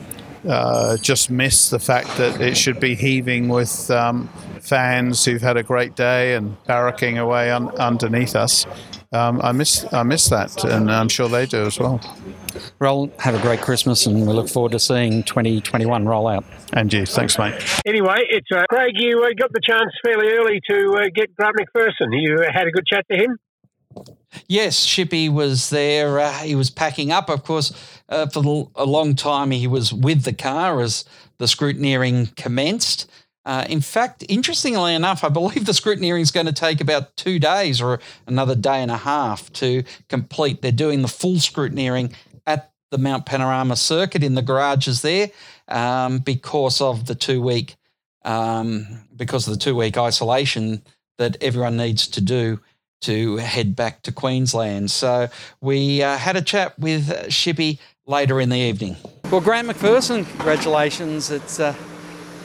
uh, 0.48 0.96
just 0.98 1.30
miss 1.30 1.70
the 1.70 1.80
fact 1.80 2.08
that 2.18 2.40
it 2.40 2.56
should 2.56 2.80
be 2.80 2.96
heaving 2.96 3.50
with 3.50 3.92
um, 3.92 4.30
fans 4.62 5.26
who've 5.26 5.42
had 5.42 5.58
a 5.58 5.64
great 5.64 5.96
day 5.96 6.36
and 6.36 6.56
barracking 6.66 7.18
away 7.18 7.52
un- 7.52 7.76
underneath 7.78 8.36
us. 8.36 8.66
Um, 9.12 9.42
I 9.42 9.52
miss 9.52 9.86
I 9.92 10.04
miss 10.04 10.30
that, 10.30 10.64
and 10.64 10.90
I'm 10.90 11.10
sure 11.10 11.28
they 11.28 11.46
do 11.46 11.66
as 11.66 11.80
well. 11.80 12.00
Roll, 12.80 13.12
have 13.20 13.36
a 13.36 13.42
great 13.42 13.62
Christmas, 13.62 14.06
and 14.06 14.28
we 14.28 14.34
look 14.34 14.50
forward 14.50 14.72
to 14.74 14.80
seeing 14.80 15.24
2021 15.24 16.06
roll 16.06 16.28
out. 16.28 16.44
And 16.74 16.92
you, 16.92 17.06
thanks, 17.06 17.38
mate. 17.38 17.56
Anyway, 17.86 18.20
it's 18.30 18.48
uh, 18.54 18.64
Craig. 18.70 18.94
You 18.96 19.24
uh, 19.24 19.30
got 19.38 19.52
the 19.52 19.62
chance 19.62 19.92
fairly 20.04 20.28
early 20.30 20.62
to 20.70 20.98
uh, 20.98 21.10
get 21.14 21.36
Grant 21.36 21.56
McPherson. 21.56 22.12
You 22.12 22.46
had 22.52 22.68
a 22.68 22.72
good 22.72 22.86
chat 22.86 23.06
to 23.12 23.18
him. 23.18 23.38
Yes, 24.48 24.86
Shippy 24.86 25.32
was 25.32 25.70
there. 25.70 26.20
Uh, 26.20 26.32
he 26.40 26.56
was 26.56 26.70
packing 26.70 27.12
up, 27.12 27.30
of 27.30 27.44
course. 27.44 27.74
Uh, 28.08 28.28
for 28.28 28.70
a 28.76 28.86
long 28.86 29.16
time, 29.16 29.52
he 29.52 29.68
was 29.68 29.94
with 29.94 30.24
the 30.24 30.34
car 30.34 30.82
as 30.82 31.06
the 31.38 31.46
scrutineering 31.46 32.36
commenced. 32.36 33.10
Uh, 33.46 33.66
in 33.68 33.82
fact, 33.82 34.24
interestingly 34.30 34.94
enough, 34.94 35.24
I 35.24 35.30
believe 35.30 35.66
the 35.66 35.72
scrutineering 35.72 36.22
is 36.22 36.30
going 36.30 36.46
to 36.46 36.54
take 36.54 36.82
about 36.82 37.16
two 37.16 37.40
days 37.40 37.82
or 37.82 38.00
another 38.28 38.54
day 38.54 38.82
and 38.82 38.92
a 38.92 38.98
half 38.98 39.52
to 39.54 39.84
complete. 40.08 40.62
They're 40.62 40.72
doing 40.72 41.02
the 41.02 41.08
full 41.08 41.36
scrutineering 41.36 42.12
at 42.12 42.29
the 42.92 42.98
Mount 42.98 43.26
Panorama 43.26 43.76
circuit 43.76 44.24
in 44.24 44.36
the 44.36 44.42
garages 44.42 45.02
there 45.02 45.30
um, 45.68 46.20
because 46.20 46.82
of 46.82 47.06
the 47.06 47.16
two 47.16 47.42
week 47.42 47.76
um, 48.26 48.86
because 49.16 49.48
of 49.48 49.54
the 49.54 49.60
two 49.60 49.76
week 49.76 49.98
isolation 49.98 50.82
that 51.18 51.38
everyone 51.42 51.78
needs 51.78 52.08
to 52.08 52.22
do 52.22 52.60
to 53.02 53.38
head 53.38 53.76
back 53.76 54.02
to 54.04 54.12
Queensland. 54.12 54.92
So 54.92 55.30
we 55.62 56.04
uh, 56.04 56.18
had 56.18 56.36
a 56.36 56.42
chat 56.42 56.78
with 56.78 57.08
Shippy 57.28 57.80
later 58.06 58.42
in 58.42 58.50
the 58.50 58.58
evening. 58.58 58.98
Well, 59.32 59.42
Grant 59.42 59.68
McPherson, 59.68 60.28
congratulations! 60.28 61.30
It's 61.32 61.60
uh, 61.60 61.76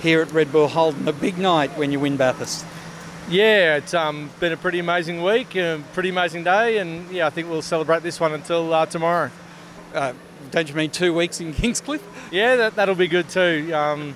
here 0.02 0.20
at 0.20 0.30
Red 0.32 0.52
Bull 0.52 0.68
Holden, 0.68 1.08
a 1.08 1.12
big 1.12 1.38
night 1.38 1.70
when 1.78 1.90
you 1.90 1.98
win 1.98 2.16
Bathurst. 2.16 2.64
Yeah, 3.28 3.76
it's 3.76 3.94
um, 3.94 4.30
been 4.38 4.52
a 4.52 4.56
pretty 4.56 4.78
amazing 4.78 5.22
week, 5.22 5.56
a 5.56 5.82
pretty 5.94 6.10
amazing 6.10 6.44
day, 6.44 6.76
and 6.76 7.10
yeah, 7.10 7.26
I 7.26 7.30
think 7.30 7.48
we'll 7.48 7.62
celebrate 7.62 8.02
this 8.02 8.20
one 8.20 8.34
until 8.34 8.72
uh, 8.72 8.84
tomorrow. 8.84 9.30
Uh, 9.94 10.12
don't 10.54 10.68
you 10.68 10.74
mean 10.76 10.90
two 10.90 11.12
weeks 11.12 11.40
in 11.40 11.52
Kingscliff? 11.52 12.00
Yeah, 12.30 12.54
that, 12.54 12.76
that'll 12.76 12.94
be 12.94 13.08
good 13.08 13.28
too. 13.28 13.72
Um, 13.74 14.14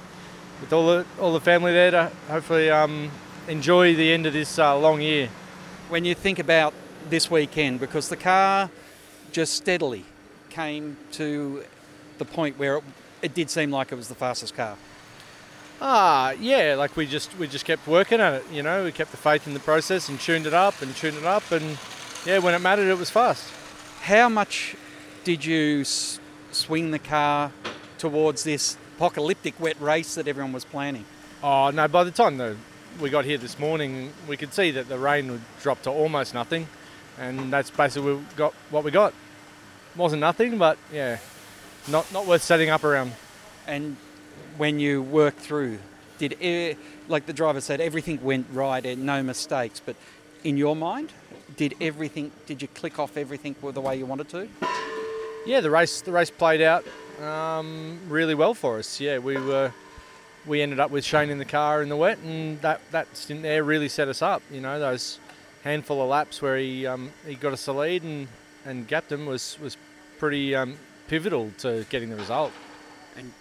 with 0.61 0.73
all 0.73 0.87
the 0.87 1.04
all 1.21 1.33
the 1.33 1.40
family 1.40 1.73
there 1.73 1.90
to 1.90 2.12
hopefully 2.28 2.71
um, 2.71 3.11
enjoy 3.49 3.97
the 3.97 4.12
end 4.12 4.25
of 4.25 4.33
this 4.33 4.57
uh, 4.57 4.78
long 4.78 5.00
year. 5.00 5.30
When 5.88 6.04
you 6.04 6.14
think 6.14 6.38
about 6.38 6.75
this 7.11 7.28
weekend, 7.28 7.80
because 7.80 8.09
the 8.09 8.16
car 8.16 8.71
just 9.33 9.54
steadily 9.54 10.04
came 10.49 10.97
to 11.12 11.64
the 12.18 12.25
point 12.25 12.57
where 12.57 12.76
it, 12.76 12.85
it 13.23 13.35
did 13.35 13.50
seem 13.50 13.73
like 13.73 13.90
it 13.90 13.97
was 13.97 14.07
the 14.07 14.14
fastest 14.14 14.54
car. 14.54 14.76
Ah, 15.80 16.30
yeah, 16.38 16.76
like 16.78 16.97
we 16.97 17.04
just 17.04 17.37
we 17.37 17.49
just 17.49 17.64
kept 17.64 17.85
working 17.88 18.21
at 18.21 18.35
it. 18.35 18.45
You 18.52 18.62
know, 18.62 18.85
we 18.85 18.92
kept 18.92 19.11
the 19.11 19.16
faith 19.16 19.49
in 19.49 19.54
the 19.54 19.61
process 19.61 20.09
and 20.09 20.21
tuned 20.21 20.47
it 20.47 20.54
up 20.54 20.80
and 20.83 20.95
tuned 20.95 21.16
it 21.16 21.25
up, 21.25 21.50
and 21.50 21.76
yeah, 22.25 22.38
when 22.38 22.54
it 22.54 22.61
mattered, 22.61 22.87
it 22.87 22.97
was 22.97 23.11
fast. 23.11 23.50
How 24.02 24.28
much 24.28 24.76
did 25.25 25.45
you 25.45 25.85
swing 26.52 26.90
the 26.90 26.99
car 26.99 27.52
towards 27.99 28.45
this 28.45 28.76
apocalyptic 28.97 29.59
wet 29.61 29.81
race 29.81 30.14
that 30.14 30.26
everyone 30.28 30.52
was 30.52 30.64
planning. 30.64 31.05
Oh 31.43 31.71
no! 31.71 31.87
By 31.88 32.05
the 32.05 32.11
time 32.11 32.38
the, 32.38 32.57
we 33.00 33.11
got 33.11 33.25
here 33.25 33.38
this 33.38 33.59
morning, 33.59 34.12
we 34.26 34.37
could 34.37 34.52
see 34.52 34.71
that 34.73 34.88
the 34.88 34.99
rain 34.99 35.31
would 35.31 35.43
drop 35.62 35.83
to 35.83 35.90
almost 35.90 36.35
nothing, 36.35 36.67
and 37.19 37.52
that's 37.52 37.71
basically 37.71 38.14
we 38.14 38.21
got 38.37 38.55
what 38.71 38.85
we 38.85 38.90
got. 38.90 39.14
Wasn't 39.97 40.21
nothing, 40.21 40.59
but 40.59 40.78
yeah, 40.93 41.19
not 41.88 42.12
not 42.12 42.26
worth 42.26 42.43
setting 42.43 42.71
up 42.71 42.85
around. 42.85 43.12
And 43.67 43.97
when 44.57 44.81
you 44.81 45.02
worked 45.02 45.40
through, 45.40 45.78
did 46.19 46.43
e- 46.43 46.76
like 47.09 47.26
the 47.26 47.33
driver 47.33 47.61
said, 47.61 47.81
everything 47.81 48.23
went 48.23 48.47
right 48.52 48.85
and 48.85 49.05
no 49.05 49.23
mistakes. 49.23 49.81
But 49.85 49.97
in 50.45 50.57
your 50.57 50.75
mind, 50.75 51.12
did 51.57 51.75
everything? 51.81 52.33
Did 52.47 52.62
you 52.62 52.69
click 52.69 52.99
off 52.99 53.17
everything 53.17 53.55
the 53.62 53.81
way 53.81 53.97
you 53.97 54.07
wanted 54.07 54.28
to? 54.31 54.49
Yeah, 55.49 55.62
the 55.62 55.71
race 55.71 56.02
the 56.02 56.12
race 56.12 56.28
played 56.28 56.61
out 56.61 56.85
um, 57.23 57.99
really 58.07 58.35
well 58.35 58.52
for 58.52 58.78
us. 58.78 59.00
Yeah, 59.00 59.17
we 59.17 59.38
were 59.38 59.73
we 60.45 60.61
ended 60.61 60.78
up 60.78 60.90
with 60.90 61.07
Shane 61.07 61.31
in 61.31 61.38
the 61.38 61.47
car 61.47 61.81
in 61.83 61.88
the 61.88 61.97
wet, 61.97 62.19
and 62.19 62.61
that 62.61 62.83
that 62.90 63.17
stint 63.17 63.40
there 63.40 63.64
really 63.64 63.88
set 63.88 64.09
us 64.09 64.21
up. 64.21 64.43
You 64.50 64.61
know, 64.61 64.78
those 64.78 65.19
handful 65.64 66.02
of 66.02 66.11
laps 66.11 66.43
where 66.43 66.59
he 66.59 66.87
um, 66.87 67.12
he 67.26 67.35
got 67.35 67.55
us 67.55 67.64
the 67.64 67.73
lead 67.73 68.02
and 68.02 68.28
and 68.67 68.87
gapped 68.87 69.11
him 69.11 69.25
was 69.25 69.59
was 69.59 69.78
pretty 70.19 70.55
um, 70.55 70.76
pivotal 71.07 71.50
to 71.61 71.87
getting 71.88 72.11
the 72.11 72.17
result. 72.17 72.52
And 73.17 73.33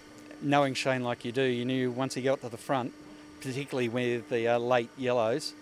knowing 0.41 0.75
Shane 0.75 1.03
like 1.03 1.25
you 1.25 1.33
do, 1.33 1.43
you 1.43 1.65
knew 1.65 1.91
once 1.91 2.13
he 2.13 2.21
got 2.21 2.39
to 2.39 2.47
the 2.47 2.55
front, 2.55 2.93
particularly 3.41 3.89
with 3.89 4.29
the 4.29 4.47
uh, 4.47 4.59
late 4.59 4.91
yellows, 4.97 5.53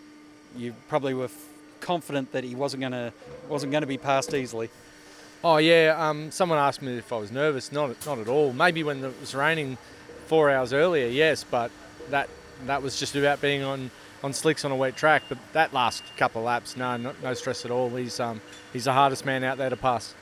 you 0.55 0.75
probably 0.89 1.15
were 1.15 1.25
f- 1.25 1.45
confident 1.79 2.33
that 2.33 2.43
he 2.43 2.53
wasn't 2.53 2.81
going 2.81 2.91
to 2.91 3.11
wasn't 3.49 3.71
going 3.71 3.81
to 3.81 3.87
be 3.87 3.97
passed 3.97 4.35
easily. 4.35 4.69
Oh 5.47 5.57
yeah, 5.57 5.95
um, 5.99 6.31
someone 6.31 6.57
asked 6.57 6.81
me 6.81 6.97
if 6.97 7.13
I 7.13 7.17
was 7.17 7.31
nervous. 7.31 7.71
Not 7.71 8.03
not 8.03 8.17
at 8.17 8.27
all. 8.27 8.51
Maybe 8.51 8.81
when 8.81 9.03
it 9.03 9.13
was 9.21 9.35
raining 9.35 9.77
four 10.25 10.49
hours 10.49 10.73
earlier, 10.73 11.05
yes, 11.05 11.43
but 11.43 11.69
that 12.09 12.29
that 12.65 12.81
was 12.81 12.99
just 12.99 13.15
about 13.15 13.41
being 13.41 13.61
on, 13.61 13.91
on 14.23 14.33
slicks 14.33 14.65
on 14.65 14.71
a 14.71 14.75
wet 14.75 14.95
track. 14.95 15.21
But 15.29 15.37
that 15.53 15.71
last 15.71 16.01
couple 16.17 16.41
of 16.41 16.45
laps, 16.47 16.75
no, 16.75 16.97
no, 16.97 17.13
no 17.21 17.35
stress 17.35 17.63
at 17.63 17.69
all. 17.69 17.91
He's 17.91 18.19
um, 18.19 18.41
he's 18.73 18.85
the 18.85 18.93
hardest 18.93 19.23
man 19.23 19.43
out 19.43 19.59
there 19.59 19.69
to 19.69 19.77
pass. 19.77 20.15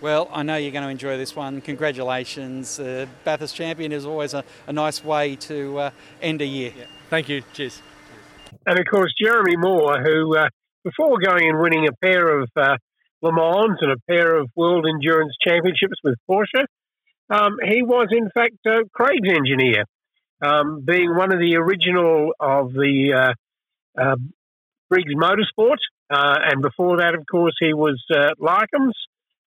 Well, 0.00 0.28
I 0.32 0.42
know 0.42 0.56
you're 0.56 0.72
going 0.72 0.82
to 0.82 0.90
enjoy 0.90 1.18
this 1.18 1.36
one. 1.36 1.60
Congratulations. 1.60 2.80
Uh, 2.80 3.06
Bathurst 3.22 3.54
champion 3.54 3.92
is 3.92 4.04
always 4.04 4.34
a, 4.34 4.42
a 4.66 4.72
nice 4.72 5.04
way 5.04 5.36
to 5.36 5.78
uh, 5.78 5.90
end 6.20 6.42
a 6.42 6.46
year. 6.46 6.72
Yeah. 6.76 6.86
Thank 7.10 7.28
you. 7.28 7.42
Cheers. 7.52 7.80
And 8.66 8.76
of 8.76 8.84
course, 8.90 9.14
Jeromy 9.24 9.54
Moore, 9.56 10.02
who 10.02 10.36
uh, 10.36 10.48
before 10.82 11.18
going 11.20 11.48
and 11.48 11.60
winning 11.60 11.86
a 11.86 11.92
pair 12.04 12.40
of 12.40 12.50
uh, 12.56 12.76
Le 13.24 13.32
Mans 13.32 13.78
and 13.80 13.90
a 13.90 13.96
pair 14.06 14.36
of 14.38 14.50
World 14.54 14.84
Endurance 14.86 15.32
Championships 15.40 15.96
with 16.04 16.16
Porsche, 16.30 16.66
um, 17.30 17.56
he 17.64 17.82
was 17.82 18.08
in 18.10 18.28
fact 18.34 18.56
uh, 18.68 18.84
Craig's 18.92 19.30
engineer, 19.34 19.84
um, 20.44 20.84
being 20.84 21.16
one 21.16 21.32
of 21.32 21.38
the 21.38 21.56
original 21.56 22.32
of 22.38 22.74
the 22.74 23.14
uh, 23.16 24.00
uh, 24.00 24.16
Briggs 24.90 25.14
Motorsport. 25.14 25.78
Uh, 26.10 26.36
and 26.52 26.60
before 26.60 26.98
that, 26.98 27.14
of 27.14 27.24
course, 27.24 27.54
he 27.58 27.72
was 27.72 27.98
uh, 28.14 28.32
Larkham's, 28.38 28.96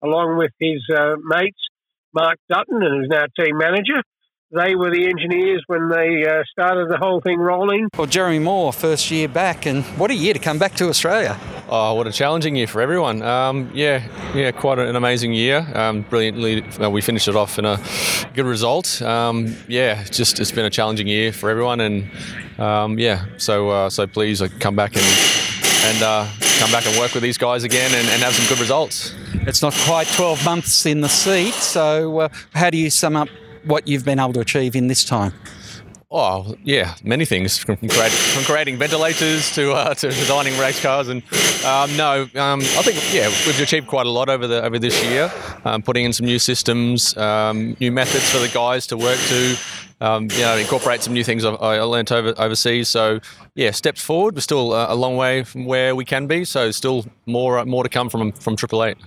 along 0.04 0.38
with 0.40 0.52
his 0.60 0.82
uh, 0.92 1.14
mates, 1.24 1.62
Mark 2.14 2.40
Dutton, 2.50 2.82
and 2.82 3.02
who's 3.02 3.10
now 3.12 3.26
team 3.38 3.60
manager. 3.60 4.02
They 4.52 4.76
were 4.76 4.90
the 4.90 5.06
engineers 5.08 5.62
when 5.68 5.90
they 5.90 6.26
uh, 6.26 6.42
started 6.50 6.88
the 6.90 6.98
whole 6.98 7.20
thing 7.20 7.38
rolling. 7.38 7.90
Well, 7.98 8.08
Jeromy 8.08 8.42
Moore, 8.42 8.72
first 8.72 9.12
year 9.12 9.28
back, 9.28 9.66
and 9.66 9.84
what 10.00 10.10
a 10.10 10.16
year 10.16 10.34
to 10.34 10.40
come 10.40 10.58
back 10.58 10.74
to 10.76 10.88
Australia. 10.88 11.38
Oh, 11.68 11.96
what 11.96 12.08
a 12.08 12.14
challenging 12.14 12.56
year 12.56 12.66
for 12.68 12.80
everyone. 12.80 13.22
Um, 13.24 13.70
yeah, 13.74 14.08
yeah, 14.34 14.52
quite 14.52 14.80
an 14.80 14.96
amazing 14.96 15.34
year. 15.34 15.68
Um, 15.76 16.04
brilliantly, 16.04 16.64
uh, 16.82 16.90
we 16.90 17.02
finished 17.02 17.28
it 17.28 17.36
off 17.36 17.60
in 17.60 17.66
a 17.66 17.78
good 18.36 18.46
result. 18.46 19.02
Um, 19.02 19.54
yeah, 19.68 20.06
just 20.06 20.40
it's 20.40 20.54
been 20.54 20.66
a 20.66 20.70
challenging 20.70 21.08
year 21.08 21.34
for 21.34 21.50
everyone, 21.50 21.82
and 21.82 22.10
um, 22.58 22.98
yeah, 22.98 23.26
so 23.36 23.68
uh, 23.68 23.90
so 23.90 24.08
pleased 24.08 24.42
I 24.42 24.48
come 24.48 24.78
back 24.78 24.96
and 24.96 25.06
and 25.88 26.02
uh, 26.02 26.26
come 26.58 26.72
back 26.72 26.88
and 26.88 26.98
work 26.98 27.14
with 27.14 27.24
these 27.24 27.38
guys 27.38 27.66
again 27.66 27.94
and, 27.94 28.08
and 28.08 28.24
have 28.24 28.34
some 28.34 28.48
good 28.48 28.62
results. 28.62 29.14
It's 29.46 29.62
not 29.62 29.74
quite 29.74 30.08
12 30.08 30.46
months 30.46 30.86
in 30.86 31.02
the 31.02 31.10
seat, 31.10 31.54
so 31.54 32.20
uh, 32.22 32.30
how 32.54 32.70
do 32.70 32.78
you 32.78 32.90
sum 32.90 33.18
up 33.18 33.28
what 33.68 33.88
you've 33.88 34.06
been 34.06 34.20
able 34.20 34.34
to 34.34 34.40
achieve 34.40 34.76
in 34.76 34.88
this 34.88 35.04
time? 35.04 35.34
Oh 36.10 36.56
yeah, 36.64 36.96
many 37.04 37.26
things 37.26 37.58
from, 37.58 37.76
create, 37.76 38.12
from 38.12 38.44
creating 38.46 38.78
ventilators 38.78 39.54
to 39.56 39.74
uh, 39.74 39.94
to 39.96 40.08
designing 40.08 40.58
race 40.58 40.82
cars, 40.82 41.10
and 41.10 41.22
um, 41.66 41.98
no, 41.98 42.22
um, 42.36 42.62
I 42.62 42.82
think 42.82 42.98
yeah 43.14 43.28
we've 43.46 43.60
achieved 43.60 43.88
quite 43.88 44.06
a 44.06 44.10
lot 44.10 44.30
over 44.30 44.48
the 44.48 44.64
over 44.64 44.80
this 44.80 45.04
year, 45.04 45.30
um, 45.66 45.82
putting 45.82 46.06
in 46.06 46.14
some 46.14 46.26
new 46.26 46.40
systems, 46.40 47.16
um, 47.18 47.76
new 47.82 47.92
methods 47.92 48.32
for 48.32 48.40
the 48.40 48.48
guys 48.48 48.88
to 48.88 48.96
work 48.96 49.20
to, 49.28 49.58
um, 50.00 50.30
you 50.32 50.44
know, 50.44 50.56
incorporate 50.56 51.04
some 51.04 51.14
new 51.14 51.26
things 51.26 51.44
I, 51.44 51.50
I 51.52 51.82
learnt 51.82 52.14
over 52.14 52.34
overseas. 52.38 52.88
So 52.88 53.20
yeah, 53.56 53.72
steps 53.72 54.02
forward. 54.02 54.36
We're 54.36 54.42
still 54.42 54.74
a 54.74 54.96
long 54.96 55.18
way 55.18 55.44
from 55.44 55.66
where 55.66 55.94
we 55.94 56.06
can 56.06 56.26
be, 56.26 56.46
so 56.46 56.72
still 56.72 57.06
more 57.26 57.66
more 57.66 57.84
to 57.84 57.90
come 57.90 58.10
from 58.10 58.32
from 58.32 58.56
Triple 58.56 58.86
Eight. 58.86 58.98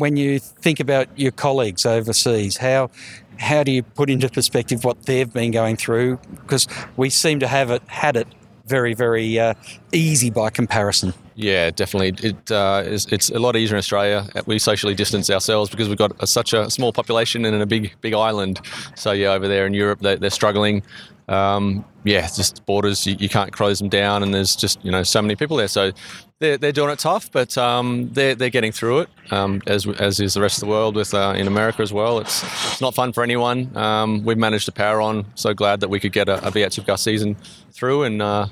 When 0.00 0.16
you 0.16 0.38
think 0.38 0.80
about 0.80 1.06
your 1.18 1.30
colleagues 1.30 1.84
overseas, 1.84 2.56
how 2.56 2.90
how 3.38 3.62
do 3.62 3.70
you 3.70 3.82
put 3.82 4.08
into 4.08 4.30
perspective 4.30 4.82
what 4.82 5.02
they've 5.02 5.30
been 5.30 5.50
going 5.50 5.76
through? 5.76 6.18
Because 6.30 6.66
we 6.96 7.10
seem 7.10 7.38
to 7.40 7.46
have 7.46 7.70
it 7.70 7.82
had 7.86 8.16
it 8.16 8.26
very 8.64 8.94
very 8.94 9.38
uh, 9.38 9.52
easy 9.92 10.30
by 10.30 10.48
comparison. 10.48 11.12
Yeah, 11.34 11.70
definitely. 11.70 12.28
It 12.30 12.50
uh, 12.50 12.82
is, 12.86 13.06
it's 13.06 13.28
a 13.28 13.38
lot 13.38 13.56
easier 13.56 13.76
in 13.76 13.78
Australia. 13.78 14.26
We 14.46 14.58
socially 14.58 14.94
distance 14.94 15.28
ourselves 15.28 15.68
because 15.68 15.88
we've 15.88 15.98
got 15.98 16.12
a, 16.22 16.26
such 16.26 16.54
a 16.54 16.70
small 16.70 16.92
population 16.92 17.44
and 17.44 17.62
a 17.62 17.66
big 17.66 17.92
big 18.00 18.14
island. 18.14 18.60
So 18.94 19.12
yeah, 19.12 19.32
over 19.32 19.48
there 19.48 19.66
in 19.66 19.74
Europe, 19.74 20.00
they, 20.00 20.16
they're 20.16 20.30
struggling. 20.30 20.82
Um, 21.30 21.84
yeah, 22.02 22.22
just 22.22 22.64
borders 22.66 23.06
you, 23.06 23.14
you, 23.18 23.28
can't 23.28 23.52
close 23.52 23.78
them 23.78 23.88
down, 23.88 24.22
and 24.22 24.34
there's 24.34 24.56
just 24.56 24.84
you 24.84 24.90
know 24.90 25.04
so 25.04 25.22
many 25.22 25.36
people 25.36 25.56
there. 25.56 25.68
So 25.68 25.92
they're, 26.40 26.58
they're 26.58 26.72
doing 26.72 26.90
it 26.90 26.98
tough, 26.98 27.30
but 27.30 27.56
um, 27.56 28.08
they're, 28.12 28.34
they're 28.34 28.50
getting 28.50 28.72
through 28.72 29.00
it. 29.00 29.10
Um, 29.30 29.62
as 29.66 29.86
as 29.86 30.18
is 30.18 30.34
the 30.34 30.40
rest 30.40 30.56
of 30.56 30.60
the 30.62 30.66
world 30.66 30.96
with 30.96 31.14
uh, 31.14 31.34
in 31.36 31.46
America 31.46 31.82
as 31.82 31.92
well. 31.92 32.18
It's 32.18 32.42
it's 32.42 32.80
not 32.80 32.94
fun 32.94 33.12
for 33.12 33.22
anyone. 33.22 33.76
Um, 33.76 34.24
we've 34.24 34.38
managed 34.38 34.66
to 34.66 34.72
power 34.72 35.00
on. 35.00 35.24
So 35.36 35.54
glad 35.54 35.80
that 35.80 35.88
we 35.88 36.00
could 36.00 36.12
get 36.12 36.28
a, 36.28 36.38
a 36.46 36.50
V8 36.50 36.80
Supercar 36.80 36.98
season 36.98 37.36
through, 37.70 38.02
and 38.04 38.20
uh, 38.20 38.46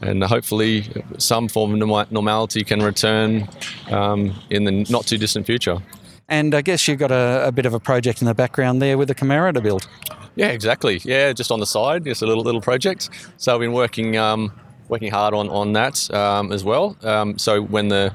and 0.00 0.24
hopefully 0.24 0.86
some 1.18 1.48
form 1.48 1.82
of 1.82 2.10
normality 2.10 2.64
can 2.64 2.82
return 2.82 3.46
um, 3.90 4.34
in 4.48 4.64
the 4.64 4.86
not 4.88 5.06
too 5.06 5.18
distant 5.18 5.44
future. 5.44 5.82
And 6.28 6.54
I 6.54 6.62
guess 6.62 6.88
you've 6.88 6.98
got 6.98 7.10
a, 7.10 7.48
a 7.48 7.52
bit 7.52 7.66
of 7.66 7.74
a 7.74 7.80
project 7.80 8.22
in 8.22 8.26
the 8.26 8.34
background 8.34 8.80
there 8.80 8.96
with 8.96 9.10
a 9.10 9.14
Camaro 9.14 9.52
to 9.52 9.60
build. 9.60 9.86
Yeah, 10.34 10.48
exactly. 10.48 11.00
Yeah, 11.04 11.32
just 11.32 11.50
on 11.50 11.60
the 11.60 11.66
side, 11.66 12.04
just 12.04 12.22
a 12.22 12.26
little 12.26 12.42
little 12.44 12.60
project. 12.60 13.10
So 13.36 13.54
I've 13.54 13.60
been 13.60 13.72
working 13.72 14.16
um, 14.16 14.52
working 14.88 15.10
hard 15.10 15.34
on 15.34 15.48
on 15.48 15.72
that 15.72 16.12
um, 16.14 16.52
as 16.52 16.64
well. 16.64 16.96
Um, 17.02 17.38
so 17.38 17.62
when 17.62 17.88
the 17.88 18.12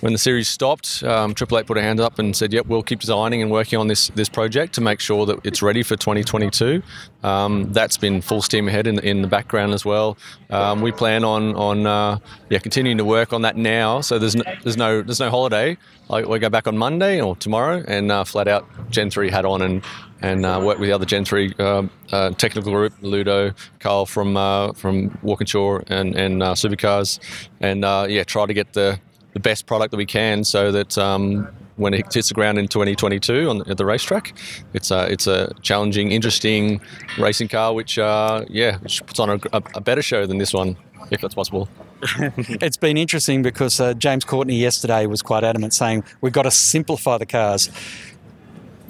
when 0.00 0.12
the 0.12 0.18
series 0.18 0.48
stopped, 0.48 1.02
um, 1.04 1.34
Triple 1.34 1.58
Eight 1.58 1.66
put 1.66 1.78
a 1.78 1.82
hand 1.82 2.00
up 2.00 2.18
and 2.18 2.36
said, 2.36 2.52
"Yep, 2.52 2.66
we'll 2.66 2.82
keep 2.82 3.00
designing 3.00 3.42
and 3.42 3.50
working 3.50 3.78
on 3.78 3.86
this 3.88 4.08
this 4.08 4.28
project 4.28 4.74
to 4.74 4.80
make 4.80 5.00
sure 5.00 5.24
that 5.26 5.38
it's 5.44 5.62
ready 5.62 5.82
for 5.82 5.96
2022." 5.96 6.82
Um, 7.22 7.72
that's 7.72 7.96
been 7.96 8.20
full 8.20 8.42
steam 8.42 8.68
ahead 8.68 8.86
in, 8.86 8.98
in 9.00 9.22
the 9.22 9.28
background 9.28 9.72
as 9.72 9.84
well. 9.84 10.16
Um, 10.50 10.80
we 10.82 10.92
plan 10.92 11.24
on 11.24 11.54
on 11.54 11.86
uh, 11.86 12.18
yeah 12.50 12.58
continuing 12.58 12.98
to 12.98 13.04
work 13.04 13.32
on 13.32 13.42
that 13.42 13.56
now. 13.56 14.00
So 14.00 14.18
there's 14.18 14.36
no, 14.36 14.44
there's 14.62 14.76
no 14.76 15.02
there's 15.02 15.20
no 15.20 15.30
holiday. 15.30 15.76
Like 16.08 16.26
we 16.26 16.38
go 16.38 16.50
back 16.50 16.66
on 16.66 16.78
Monday 16.78 17.20
or 17.20 17.34
tomorrow 17.36 17.82
and 17.88 18.12
uh, 18.12 18.24
flat 18.24 18.48
out 18.48 18.66
Gen 18.90 19.10
three 19.10 19.30
hat 19.30 19.44
on 19.44 19.62
and 19.62 19.82
and 20.22 20.46
uh, 20.46 20.60
work 20.62 20.78
with 20.78 20.88
the 20.88 20.94
other 20.94 21.04
Gen 21.04 21.24
three 21.24 21.54
uh, 21.58 21.82
uh, 22.12 22.30
technical 22.30 22.72
group, 22.72 22.92
Ludo, 23.02 23.52
Carl 23.80 24.06
from 24.06 24.36
uh, 24.36 24.72
from 24.72 25.16
Walkinshaw 25.22 25.80
and 25.88 26.14
and 26.16 26.42
Supercars, 26.42 27.18
and 27.60 27.82
yeah, 28.10 28.24
try 28.24 28.46
to 28.46 28.54
get 28.54 28.72
the 28.72 28.98
the 29.36 29.40
best 29.40 29.66
product 29.66 29.90
that 29.90 29.98
we 29.98 30.06
can 30.06 30.44
so 30.44 30.72
that 30.72 30.96
um, 30.96 31.46
when 31.76 31.92
it 31.92 32.10
hits 32.12 32.28
the 32.28 32.34
ground 32.34 32.58
in 32.58 32.66
2022 32.68 33.50
on, 33.50 33.70
at 33.70 33.76
the 33.76 33.84
racetrack, 33.84 34.34
it's 34.72 34.90
a, 34.90 35.12
it's 35.12 35.26
a 35.26 35.52
challenging, 35.60 36.10
interesting 36.10 36.80
racing 37.18 37.48
car, 37.48 37.74
which, 37.74 37.98
uh, 37.98 38.46
yeah, 38.48 38.78
which 38.78 39.04
puts 39.04 39.20
on 39.20 39.28
a, 39.28 39.38
a, 39.52 39.80
better 39.82 40.00
show 40.00 40.24
than 40.26 40.38
this 40.38 40.54
one, 40.54 40.74
if 41.10 41.20
that's 41.20 41.34
possible. 41.34 41.68
it's 42.18 42.78
been 42.78 42.96
interesting 42.96 43.42
because 43.42 43.78
uh, 43.78 43.92
James 43.92 44.24
Courtney 44.24 44.56
yesterday 44.56 45.04
was 45.06 45.20
quite 45.20 45.44
adamant 45.44 45.74
saying 45.74 46.04
we've 46.22 46.32
got 46.32 46.42
to 46.42 46.50
simplify 46.50 47.18
the 47.18 47.26
cars 47.26 47.70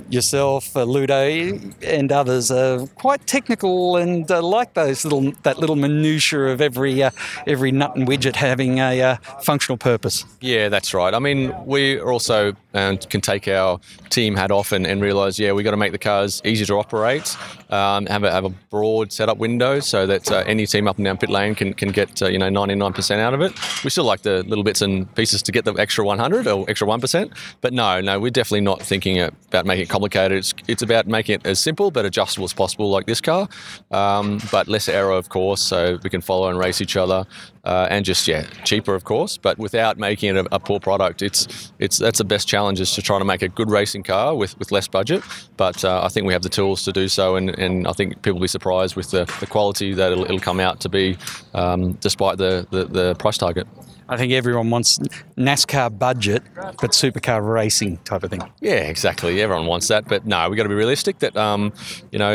yourself, 0.09 0.77
uh, 0.77 0.85
Ludo, 0.85 1.59
and 1.83 2.13
others 2.13 2.51
are 2.51 2.87
quite 2.95 3.27
technical 3.27 3.97
and 3.97 4.31
uh, 4.31 4.43
like 4.43 4.75
those 4.75 5.05
little 5.05 5.33
that 5.43 5.59
little 5.59 5.77
minutiae 5.77 6.53
of 6.53 6.61
every 6.61 7.03
uh, 7.03 7.11
every 7.47 7.73
nut 7.73 7.97
and 7.97 8.07
widget 8.07 8.37
having 8.37 8.79
a 8.79 9.01
uh, 9.03 9.17
functional 9.43 9.77
purpose. 9.77 10.25
Yeah, 10.41 10.69
that's 10.69 10.95
right. 10.95 11.15
I 11.15 11.19
mean, 11.19 11.55
we 11.65 11.97
are 11.99 12.13
also 12.13 12.55
um, 12.77 12.99
can 12.99 13.21
take 13.21 13.49
our 13.49 13.81
team 14.11 14.37
hat 14.37 14.51
off 14.51 14.73
and, 14.73 14.87
and 14.87 15.01
realise, 15.01 15.39
yeah, 15.39 15.53
we 15.53 15.63
got 15.63 15.73
to 15.73 15.77
make 15.77 15.93
the 15.93 15.99
cars 15.99 16.43
easier 16.45 16.67
to 16.67 16.75
operate, 16.75 17.37
um, 17.71 18.07
have 18.07 18.23
a 18.23 18.31
have 18.31 18.45
a 18.45 18.51
broad 18.71 19.13
setup 19.13 19.39
window 19.39 19.81
so 19.81 20.07
that 20.07 20.31
uh, 20.31 20.45
any 20.47 20.67
team 20.67 20.87
up 20.87 20.97
and 20.97 21.05
down 21.05 21.17
pit 21.17 21.31
lane 21.31 21.55
can 21.55 21.73
can 21.73 21.89
get 21.91 22.23
uh, 22.23 22.29
you 22.29 22.39
know 22.39 22.49
99% 22.49 23.19
out 23.19 23.35
of 23.35 23.41
it. 23.41 23.53
We 23.83 23.91
still 23.91 24.05
like 24.05 24.23
the 24.23 24.43
little 24.45 24.65
bits 24.65 24.83
and 24.83 25.13
pieces 25.15 25.43
to 25.43 25.53
get 25.53 25.65
the 25.65 25.75
extra 25.75 26.05
100 26.05 26.47
or 26.47 26.69
extra 26.69 26.87
one 26.87 27.01
percent, 27.01 27.33
but 27.61 27.73
no, 27.73 28.01
no, 28.01 28.21
we're 28.21 28.31
definitely 28.31 28.61
not 28.61 28.83
thinking 28.83 29.21
about 29.21 29.67
making 29.67 29.85
it 29.85 29.89
complicated. 29.89 30.39
It's 30.39 30.55
it's 30.69 30.83
about 30.83 31.07
making 31.07 31.37
it 31.37 31.47
as 31.47 31.61
simple 31.61 31.91
but 31.91 32.05
adjustable 32.05 32.45
as 32.45 32.53
possible, 32.53 32.91
like 32.91 33.07
this 33.07 33.21
car, 33.21 33.49
um, 33.91 34.41
but 34.53 34.69
less 34.69 34.89
aero, 34.89 35.17
of 35.17 35.31
course, 35.31 35.63
so 35.63 35.99
we 36.03 36.11
can 36.11 36.21
follow 36.21 36.49
and 36.49 36.59
race 36.59 36.81
each 36.81 36.97
other, 36.97 37.25
uh, 37.67 37.89
and 37.91 38.05
just 38.05 38.29
yeah, 38.29 38.47
cheaper, 38.65 38.95
of 38.95 39.03
course, 39.03 39.37
but 39.37 39.59
without 39.59 39.99
making 39.99 40.37
it 40.37 40.47
a, 40.47 40.55
a, 40.55 40.61
poor 40.61 40.79
product. 40.79 41.21
It's 41.21 41.73
it's 41.81 41.99
that's 41.99 42.19
the 42.19 42.25
best 42.25 42.47
challenge 42.47 42.81
is 42.81 42.93
to 42.93 43.03
try 43.03 43.19
to 43.19 43.25
make 43.25 43.43
a 43.43 43.49
good 43.49 43.71
racing 43.71 44.05
car 44.05 44.37
with, 44.37 44.57
with 44.59 44.71
less 44.71 44.87
budget. 44.87 45.23
But 45.57 45.85
uh, 45.85 46.01
I 46.05 46.09
think 46.09 46.27
we 46.27 46.33
have 46.33 46.43
the 46.43 46.49
tools 46.49 46.85
to 46.85 46.93
do 46.93 47.09
so, 47.09 47.35
and, 47.35 47.51
and 47.59 47.89
I 47.89 47.93
think 47.93 48.23
people 48.23 48.35
will 48.35 48.43
be 48.43 48.49
surprised 48.49 48.95
with 48.95 49.11
the, 49.11 49.25
the 49.41 49.47
quality 49.47 49.95
that 49.95 50.13
it'll, 50.13 50.25
it'll 50.25 50.39
come 50.39 50.61
out 50.61 50.79
to 50.81 50.89
be, 50.89 51.19
um, 51.55 51.95
despite 51.95 52.39
the, 52.39 52.67
the, 52.71 52.85
the 52.85 53.15
price 53.17 53.37
target. 53.37 53.67
I 54.09 54.17
think 54.17 54.33
everyone 54.33 54.71
wants 54.71 54.99
NASCAR 55.37 55.99
budget, 55.99 56.43
but 56.55 56.93
supercar 56.93 57.47
racing 57.47 57.99
type 57.99 58.23
of 58.23 58.31
thing. 58.31 58.43
Yeah, 58.61 58.75
exactly. 58.75 59.43
Everyone 59.43 59.67
wants 59.67 59.89
that, 59.89 60.07
but 60.07 60.25
no, 60.27 60.49
we've 60.49 60.57
got 60.57 60.63
to 60.63 60.69
be 60.69 60.77
realistic. 60.77 61.19
That 61.19 61.37
um, 61.37 61.73
you 62.13 62.19
know, 62.19 62.35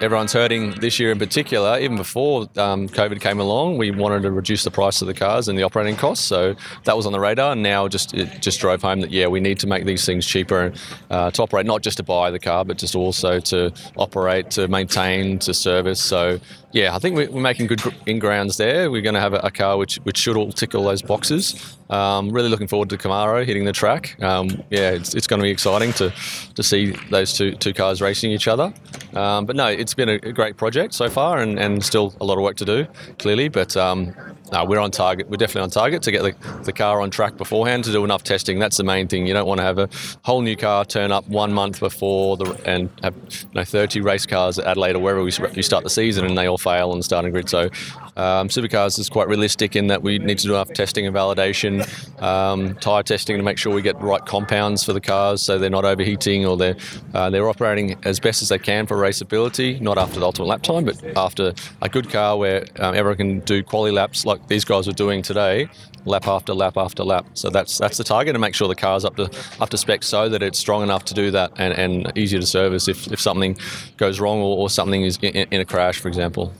everyone's 0.00 0.32
hurting 0.32 0.72
this 0.80 0.98
year 0.98 1.12
in 1.12 1.18
particular. 1.18 1.78
Even 1.78 1.96
before 1.96 2.48
um, 2.56 2.88
COVID 2.88 3.20
came 3.20 3.38
along, 3.38 3.78
we 3.78 3.90
wanted 3.90 4.22
to 4.22 4.32
reduce 4.32 4.64
the 4.64 4.70
price 4.70 5.00
of 5.00 5.06
the 5.06 5.14
cars 5.14 5.48
and 5.48 5.56
the 5.56 5.62
operating 5.62 5.96
costs, 5.96 6.26
so 6.26 6.56
that 6.84 6.96
was 6.96 7.06
on 7.06 7.12
the 7.12 7.20
radar. 7.20 7.52
And 7.52 7.62
now, 7.62 7.86
just 7.86 8.14
it 8.14 8.42
just 8.42 8.60
drove 8.60 8.82
home 8.82 9.00
that 9.00 9.12
yeah, 9.12 9.28
we 9.28 9.40
need 9.40 9.58
to 9.60 9.66
make 9.68 9.84
these 9.84 10.04
things 10.04 10.26
cheaper 10.26 10.72
uh, 11.10 11.30
to 11.30 11.42
operate, 11.42 11.66
not 11.66 11.82
just 11.82 11.98
to 11.98 12.02
buy 12.02 12.30
the 12.30 12.40
car, 12.40 12.64
but 12.64 12.76
just 12.76 12.96
also 12.96 13.38
to 13.40 13.72
operate, 13.96 14.50
to 14.52 14.66
maintain, 14.66 15.38
to 15.40 15.54
service. 15.54 16.02
So 16.02 16.40
yeah, 16.72 16.94
I 16.94 16.98
think 16.98 17.16
we're 17.16 17.40
making 17.40 17.66
good 17.66 17.82
ingrounds 18.06 18.56
there. 18.56 18.90
We're 18.90 19.02
going 19.02 19.14
to 19.14 19.20
have 19.20 19.34
a 19.34 19.50
car 19.50 19.76
which 19.76 19.96
which 19.98 20.18
should 20.18 20.36
all 20.36 20.52
tick 20.52 20.74
all 20.74 20.87
those 20.88 21.02
boxes. 21.02 21.76
Um, 21.90 22.30
really 22.30 22.48
looking 22.48 22.66
forward 22.66 22.90
to 22.90 22.98
Camaro 22.98 23.44
hitting 23.46 23.64
the 23.64 23.72
track. 23.72 24.20
Um, 24.22 24.48
yeah, 24.70 24.90
it's, 24.90 25.14
it's 25.14 25.26
going 25.26 25.40
to 25.40 25.44
be 25.44 25.50
exciting 25.50 25.92
to 25.94 26.12
to 26.54 26.62
see 26.62 26.92
those 27.10 27.32
two 27.32 27.52
two 27.52 27.72
cars 27.72 28.02
racing 28.02 28.30
each 28.30 28.48
other. 28.48 28.72
Um, 29.14 29.46
but 29.46 29.56
no, 29.56 29.68
it's 29.68 29.94
been 29.94 30.08
a, 30.08 30.18
great 30.18 30.56
project 30.56 30.94
so 30.94 31.08
far, 31.08 31.38
and, 31.38 31.58
and 31.58 31.82
still 31.82 32.14
a 32.20 32.24
lot 32.24 32.36
of 32.36 32.44
work 32.44 32.56
to 32.56 32.64
do, 32.64 32.86
clearly. 33.18 33.48
But 33.48 33.76
um, 33.76 34.14
no, 34.52 34.64
we're 34.64 34.78
on 34.78 34.90
target. 34.90 35.28
We're 35.28 35.36
definitely 35.36 35.62
on 35.62 35.70
target 35.70 36.02
to 36.02 36.10
get 36.10 36.22
the, 36.22 36.62
the 36.64 36.72
car 36.72 37.00
on 37.00 37.10
track 37.10 37.36
beforehand 37.36 37.84
to 37.84 37.92
do 37.92 38.04
enough 38.04 38.22
testing. 38.22 38.58
That's 38.58 38.76
the 38.76 38.84
main 38.84 39.08
thing. 39.08 39.26
You 39.26 39.34
don't 39.34 39.46
want 39.46 39.58
to 39.58 39.64
have 39.64 39.78
a 39.78 39.88
whole 40.22 40.42
new 40.42 40.56
car 40.56 40.84
turn 40.84 41.12
up 41.12 41.26
one 41.28 41.52
month 41.52 41.80
before 41.80 42.36
the 42.36 42.60
and 42.64 42.90
have 43.02 43.14
you 43.14 43.48
know, 43.54 43.64
30 43.64 44.00
race 44.00 44.26
cars 44.26 44.58
at 44.58 44.66
Adelaide 44.66 44.96
or 44.96 45.00
wherever 45.00 45.22
we, 45.22 45.32
we 45.54 45.62
start 45.62 45.84
the 45.84 45.90
season 45.90 46.24
and 46.24 46.36
they 46.36 46.46
all 46.46 46.58
fail 46.58 46.90
on 46.90 47.02
starting 47.02 47.30
grid. 47.30 47.48
So 47.48 47.70
um, 48.18 48.48
supercars 48.48 48.98
is 48.98 49.08
quite 49.08 49.28
realistic 49.28 49.76
in 49.76 49.86
that 49.86 50.02
we 50.02 50.18
need 50.18 50.38
to 50.38 50.48
do 50.48 50.54
enough 50.54 50.72
testing 50.72 51.06
and 51.06 51.14
validation, 51.14 51.82
um, 52.20 52.74
tyre 52.76 53.02
testing 53.02 53.36
to 53.36 53.42
make 53.42 53.58
sure 53.58 53.72
we 53.72 53.80
get 53.80 53.98
the 54.00 54.04
right 54.04 54.24
compounds 54.26 54.82
for 54.82 54.92
the 54.92 55.00
cars 55.00 55.40
so 55.40 55.58
they're 55.58 55.70
not 55.70 55.84
overheating 55.84 56.44
or 56.44 56.56
they're 56.56 56.76
uh, 57.14 57.30
they're 57.30 57.48
operating 57.48 57.96
as 58.04 58.18
best 58.18 58.42
as 58.42 58.48
they 58.48 58.58
can 58.58 58.86
for 58.86 58.96
raceability, 58.96 59.80
not 59.80 59.98
after 59.98 60.18
the 60.18 60.26
ultimate 60.26 60.46
lap 60.46 60.62
time, 60.62 60.84
but 60.84 61.02
after 61.16 61.54
a 61.80 61.88
good 61.88 62.10
car 62.10 62.36
where 62.36 62.64
um, 62.80 62.94
everyone 62.94 63.16
can 63.16 63.40
do 63.40 63.62
quality 63.62 63.94
laps 63.94 64.26
like 64.26 64.46
these 64.48 64.64
guys 64.64 64.88
are 64.88 64.92
doing 64.92 65.22
today, 65.22 65.68
lap 66.04 66.26
after 66.26 66.54
lap 66.54 66.76
after 66.76 67.04
lap. 67.04 67.26
So 67.34 67.50
that's 67.50 67.78
that's 67.78 67.98
the 67.98 68.04
target 68.04 68.34
to 68.34 68.38
make 68.38 68.54
sure 68.54 68.66
the 68.66 68.74
car's 68.74 69.04
up 69.04 69.16
to 69.16 69.30
up 69.60 69.70
to 69.70 69.78
spec 69.78 70.02
so 70.02 70.28
that 70.28 70.42
it's 70.42 70.58
strong 70.58 70.82
enough 70.82 71.04
to 71.06 71.14
do 71.14 71.30
that 71.30 71.52
and, 71.56 71.72
and 71.74 72.18
easier 72.18 72.40
to 72.40 72.46
service 72.46 72.88
if, 72.88 73.06
if 73.12 73.20
something 73.20 73.56
goes 73.96 74.18
wrong 74.18 74.38
or, 74.40 74.58
or 74.58 74.70
something 74.70 75.02
is 75.02 75.18
in, 75.22 75.46
in 75.50 75.60
a 75.60 75.64
crash, 75.64 76.00
for 76.00 76.08
example. 76.08 76.52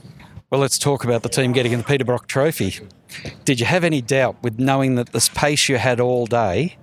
Well, 0.49 0.59
let's 0.59 0.79
talk 0.79 1.03
about 1.03 1.21
the 1.21 1.29
team 1.29 1.51
getting 1.51 1.77
the 1.77 1.83
Peter 1.83 2.03
Brock 2.03 2.25
Trophy. 2.25 2.79
Did 3.45 3.59
you 3.59 3.67
have 3.67 3.83
any 3.83 4.01
doubt 4.01 4.41
with 4.41 4.57
knowing 4.57 4.95
that 4.95 5.11
this 5.11 5.29
pace 5.29 5.69
you 5.69 5.77
had 5.77 5.99
all 5.99 6.25
day? 6.25 6.75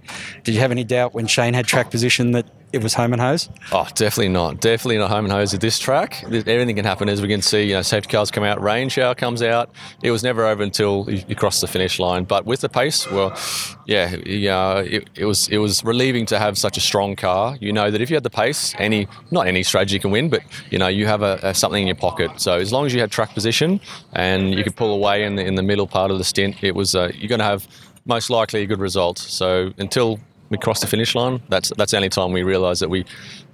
Did 0.45 0.55
you 0.55 0.61
have 0.61 0.71
any 0.71 0.85
doubt 0.85 1.15
when 1.15 1.27
Shane 1.27 1.53
had 1.53 1.67
track 1.67 1.91
position 1.91 2.31
that 2.31 2.47
it 2.77 2.85
was 2.85 2.95
home 2.95 3.13
and 3.13 3.21
hose? 3.21 3.49
Oh, 3.73 3.87
definitely 3.95 4.29
not. 4.29 4.61
Definitely 4.61 4.99
not 4.99 5.11
home 5.11 5.25
and 5.25 5.33
hose 5.33 5.55
at 5.55 5.61
this 5.61 5.79
track. 5.79 6.23
Everything 6.25 6.77
can 6.77 6.85
happen 6.85 7.09
as 7.09 7.21
we 7.21 7.29
can 7.29 7.43
see. 7.43 7.65
You 7.65 7.75
know, 7.75 7.83
safety 7.83 8.11
cars 8.11 8.31
come 8.31 8.45
out, 8.45 8.63
rain 8.63 8.89
shower 8.89 9.15
comes 9.15 9.43
out. 9.43 9.71
It 10.03 10.11
was 10.11 10.23
never 10.23 10.47
over 10.47 10.63
until 10.63 11.09
you, 11.09 11.37
cross 11.37 11.61
the 11.61 11.67
finish 11.67 11.99
line. 11.99 12.25
But 12.25 12.47
with 12.47 12.61
the 12.61 12.69
pace, 12.69 13.11
well, 13.11 13.39
yeah, 13.87 14.17
yeah, 14.25 14.79
it, 14.79 15.09
it, 15.15 15.25
was 15.25 15.49
it 15.49 15.59
was 15.59 15.85
relieving 15.85 16.27
to 16.27 16.39
have 16.39 16.57
such 16.57 16.77
a 16.77 16.81
strong 16.81 17.17
car. 17.17 17.57
You 17.61 17.73
know 17.73 17.91
that 17.91 18.01
if 18.01 18.11
you 18.11 18.17
had 18.17 18.23
the 18.23 18.31
pace, 18.31 18.75
any 18.79 19.09
not 19.31 19.47
any 19.47 19.63
strategy 19.63 19.99
can 19.99 20.11
win, 20.11 20.29
but 20.29 20.43
you 20.71 20.79
know 20.79 20.89
you 20.89 21.07
have 21.07 21.23
a, 21.23 21.39
a 21.43 21.55
something 21.55 21.83
in 21.83 21.87
your 21.87 21.97
pocket. 21.97 22.41
So 22.41 22.55
as 22.55 22.73
long 22.73 22.87
as 22.87 22.95
you 22.95 23.01
had 23.01 23.11
track 23.11 23.35
position 23.35 23.81
and 24.13 24.55
you 24.55 24.65
could 24.65 24.77
pull 24.77 24.93
away 24.95 25.25
in 25.25 25.37
the 25.37 25.45
in 25.45 25.55
the 25.55 25.63
middle 25.63 25.87
part 25.87 26.11
of 26.11 26.19
the 26.19 26.25
stint, 26.25 26.63
it 26.63 26.75
was 26.75 26.95
uh, 26.95 27.11
you're 27.15 27.29
going 27.29 27.41
to 27.41 27.45
have 27.45 27.67
most 28.07 28.31
likely 28.31 28.63
a 28.63 28.67
good 28.67 28.81
result. 28.81 29.19
So 29.19 29.73
until 29.79 30.21
we 30.49 30.59
crossed 30.59 30.81
the 30.81 30.87
finish 30.87 31.15
line. 31.15 31.43
That's 31.49 31.73
that's 31.77 31.93
the 31.93 31.97
only 31.97 32.09
time 32.09 32.33
we 32.33 32.43
realised 32.43 32.83
that 32.83 32.91
we 32.91 33.05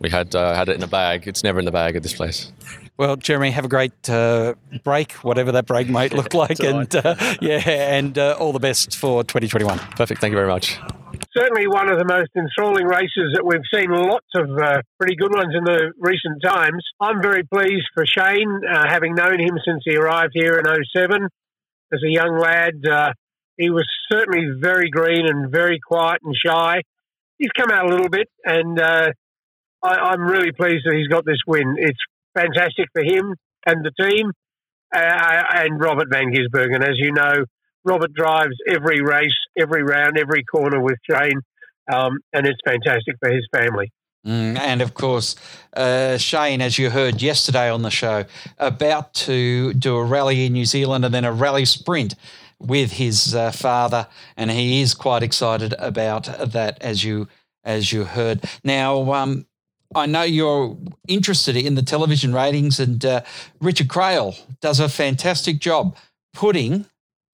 we 0.01 0.11
had 0.11 0.35
uh, 0.35 0.55
had 0.55 0.69
it 0.69 0.77
in 0.77 0.83
a 0.83 0.89
bag. 0.89 1.27
It's 1.27 1.43
never 1.43 1.59
in 1.59 1.65
the 1.65 1.73
bag 1.73 1.97
at 1.97 2.03
this 2.03 2.15
place. 2.15 2.53
Well, 2.99 3.17
Jeromy, 3.17 3.51
have 3.53 3.65
a 3.65 3.69
great 3.69 4.09
uh, 4.11 4.55
break, 4.85 5.13
whatever 5.25 5.53
that 5.53 5.67
break 5.67 5.89
might 5.89 6.13
look 6.15 6.35
like, 6.35 6.61
and 6.61 6.95
uh, 6.95 7.15
yeah, 7.41 7.63
and 7.67 8.17
uh, 8.19 8.37
all 8.39 8.53
the 8.53 8.61
best 8.61 8.97
for 8.97 9.25
2021. 9.25 9.79
Perfect. 9.97 10.21
Thank 10.21 10.33
you 10.33 10.37
very 10.37 10.49
much. 10.49 10.79
Certainly, 11.37 11.69
one 11.69 11.91
of 11.91 11.99
the 11.99 12.05
most 12.05 12.29
enthralling 12.37 12.85
races 12.85 13.33
that 13.35 13.45
we've 13.45 13.65
seen. 13.73 13.91
Lots 13.91 14.27
of 14.35 14.51
uh, 14.59 14.83
pretty 14.99 15.17
good 15.17 15.35
ones 15.35 15.55
in 15.57 15.65
the 15.65 15.93
recent 15.99 16.43
times. 16.45 16.85
I'm 17.01 17.23
very 17.23 17.45
pleased 17.45 17.89
for 17.95 18.05
Shane, 18.05 18.61
uh, 18.69 18.87
having 18.87 19.15
known 19.15 19.41
him 19.41 19.57
since 19.65 19.83
he 19.85 19.97
arrived 19.97 20.33
here 20.35 20.59
in 20.59 20.65
07 20.95 21.29
as 21.93 22.03
a 22.03 22.11
young 22.11 22.39
lad 22.39 23.15
he 23.63 23.71
was 23.71 23.89
certainly 24.11 24.49
very 24.59 24.91
green 24.91 25.27
and 25.27 25.51
very 25.51 25.79
quiet 25.79 26.21
and 26.25 26.35
shy. 26.35 26.83
He's 27.39 27.51
come 27.57 27.71
out 27.71 27.87
a 27.87 27.89
little 27.89 28.09
bit, 28.09 28.29
and 28.45 28.79
uh, 28.79 29.11
I, 29.83 30.13
am 30.13 30.23
really 30.23 30.53
pleased 30.53 30.85
that 30.85 30.95
he's 30.95 31.09
got 31.09 31.25
this 31.25 31.39
win. 31.47 31.77
It's 31.79 31.99
fantastic 32.35 32.89
for 32.93 33.03
him 33.03 33.35
and 33.67 33.85
the 33.85 33.93
team, 34.05 34.33
uh, 34.95 35.43
and 35.55 35.81
Robert 35.81 36.09
Van 36.11 36.33
Gisbergen. 36.33 36.83
As 36.83 36.97
you 36.97 37.13
know, 37.13 37.45
Robert 37.85 38.13
drives 38.13 38.57
every 38.69 39.01
race, 39.01 39.39
every 39.57 39.83
round, 39.83 40.19
every 40.19 40.45
corner 40.45 40.81
with 40.81 40.99
Shane, 41.09 41.41
um, 41.93 42.19
and 42.33 42.47
it's 42.47 42.61
fantastic 42.65 43.17
for 43.21 43.31
his 43.31 43.47
family. 43.55 43.93
Mm, 44.27 44.57
and 44.57 44.83
of 44.83 44.95
course, 44.95 45.35
uh, 45.77 46.17
Shane, 46.17 46.61
as 46.61 46.79
you 46.79 46.91
heard 46.91 47.21
yesterday 47.23 47.69
on 47.69 47.83
the 47.83 47.91
show, 47.91 48.25
about 48.59 49.15
to 49.15 49.75
do 49.75 49.97
a 49.97 50.05
rally 50.05 50.47
in 50.47 50.53
New 50.53 50.65
Zealand 50.65 51.05
and 51.05 51.13
then 51.13 51.25
a 51.25 51.33
rally 51.33 51.65
sprint 51.65 52.15
with 52.63 52.93
his 52.93 53.35
uh, 53.35 53.51
father, 53.51 54.07
and 54.37 54.51
he 54.51 54.81
is 54.81 54.95
quite 54.95 55.23
excited 55.23 55.75
about 55.79 56.25
that, 56.53 56.81
as 56.81 57.05
you 57.05 57.29
as 57.65 57.93
you 57.93 58.05
heard. 58.05 58.45
Now, 58.65 59.13
um, 59.13 59.47
I 59.95 60.07
know 60.07 60.23
you're 60.23 60.77
interested 61.07 61.57
in 61.57 61.75
the 61.75 61.83
television 61.83 62.33
ratings, 62.33 62.81
and 62.81 63.05
uh, 63.05 63.23
Richard 63.61 63.89
Craill 63.89 64.37
does 64.61 64.81
a 64.81 64.89
fantastic 64.89 65.59
job 65.59 65.97
putting 66.33 66.87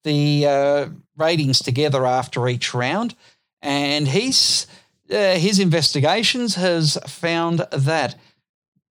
the 0.03 0.45
uh, 0.45 0.89
ratings 1.17 1.59
together 1.59 2.05
after 2.05 2.47
each 2.47 2.73
round, 2.73 3.15
and 3.61 4.07
he's 4.07 4.67
uh, 5.11 5.35
his 5.35 5.59
investigations 5.59 6.55
has 6.55 6.97
found 7.07 7.65
that 7.71 8.15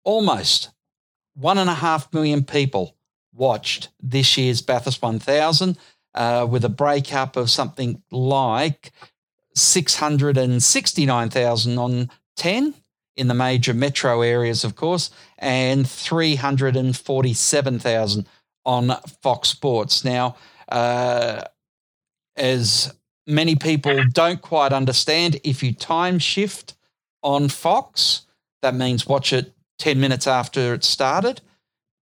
almost 0.05 0.71
one 1.35 1.59
and 1.59 1.69
a 1.69 1.75
half 1.75 2.13
million 2.13 2.45
people 2.45 2.95
watched 3.35 3.91
this 4.03 4.39
year's 4.39 4.63
Bathurst 4.63 5.03
1000 5.03 5.77
uh, 6.17 6.47
with 6.49 6.65
a 6.65 6.71
breakup 6.71 7.37
of 7.37 7.51
something 7.51 8.03
like 8.11 8.93
669,000 9.55 11.79
on 11.79 12.11
10 12.37 12.75
in 13.17 13.29
the 13.29 13.35
major 13.35 13.73
metro 13.73 14.21
areas, 14.23 14.65
of 14.65 14.75
course, 14.77 15.11
and 15.39 15.89
347,000 15.89 18.27
on 18.65 18.97
Fox 19.23 19.49
Sports. 19.49 20.05
Now, 20.05 20.37
uh, 20.69 21.43
as 22.37 22.93
many 23.27 23.57
people 23.57 24.05
don't 24.13 24.43
quite 24.43 24.73
understand, 24.73 25.41
if 25.45 25.63
you 25.63 25.73
time 25.73 26.19
shift 26.19 26.75
on 27.23 27.49
Fox, 27.49 28.23
that 28.63 28.75
means 28.75 29.07
watch 29.07 29.33
it 29.33 29.55
10 29.79 30.01
minutes 30.01 30.27
after 30.27 30.75
it 30.75 30.85
started. 30.85 31.41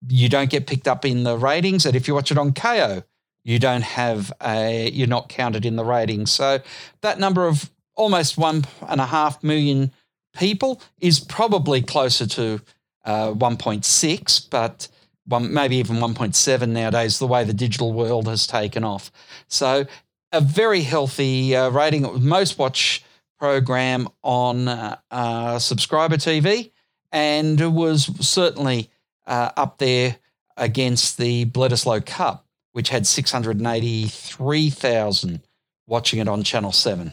You 0.09 0.29
don't 0.29 0.51
get 0.51 0.67
picked 0.67 0.89
up 0.89 1.05
in 1.05 1.25
the 1.25 1.37
ratings. 1.37 1.85
And 1.87 1.97
if 1.97 2.09
you 2.09 2.15
watch 2.15 2.31
it 2.31 2.39
on 2.39 2.53
Kayo, 2.53 3.03
you 3.47 3.61
don't 3.61 3.85
have 3.85 4.33
a 4.43 4.91
you're 4.91 5.07
not 5.07 5.29
counted 5.29 5.65
in 5.65 5.77
the 5.77 5.85
ratings. 5.85 6.33
So 6.33 6.59
that 7.03 7.21
number 7.21 7.47
of 7.47 7.71
almost 7.95 8.37
one 8.37 8.65
and 8.89 9.01
a 9.01 9.07
half 9.07 9.43
million 9.43 9.93
people 10.37 10.83
is 11.01 11.21
probably 11.21 11.81
closer 11.81 12.27
to 12.27 12.61
uh, 13.05 13.33
1.6, 13.33 14.51
but 14.51 14.89
one, 15.27 15.55
maybe 15.55 15.77
even 15.77 15.97
1.7 15.97 16.69
nowadays. 16.69 17.21
The 17.21 17.27
way 17.29 17.45
the 17.45 17.55
digital 17.55 17.93
world 17.93 18.27
has 18.27 18.49
taken 18.49 18.83
off, 18.83 19.13
so 19.47 19.87
a 20.33 20.41
very 20.41 20.81
healthy 20.83 21.55
uh, 21.55 21.71
rating. 21.71 22.25
Most 22.27 22.59
watch 22.59 23.05
program 23.39 24.09
on 24.23 24.67
uh, 24.67 24.97
uh 25.13 25.61
subscriber 25.61 26.17
TV, 26.17 26.73
and 27.13 27.61
was 27.73 28.07
certainly 28.27 28.91
uh, 29.25 29.53
up 29.57 29.79
there 29.79 30.17
against 30.57 31.17
the 31.17 31.45
Bledisloe 31.45 32.05
Cup 32.05 32.46
which 32.77 32.91
had 32.91 33.07
683,000 33.07 35.41
watching 35.87 36.19
it 36.19 36.29
on 36.29 36.43
Channel 36.43 36.73
7. 36.73 37.13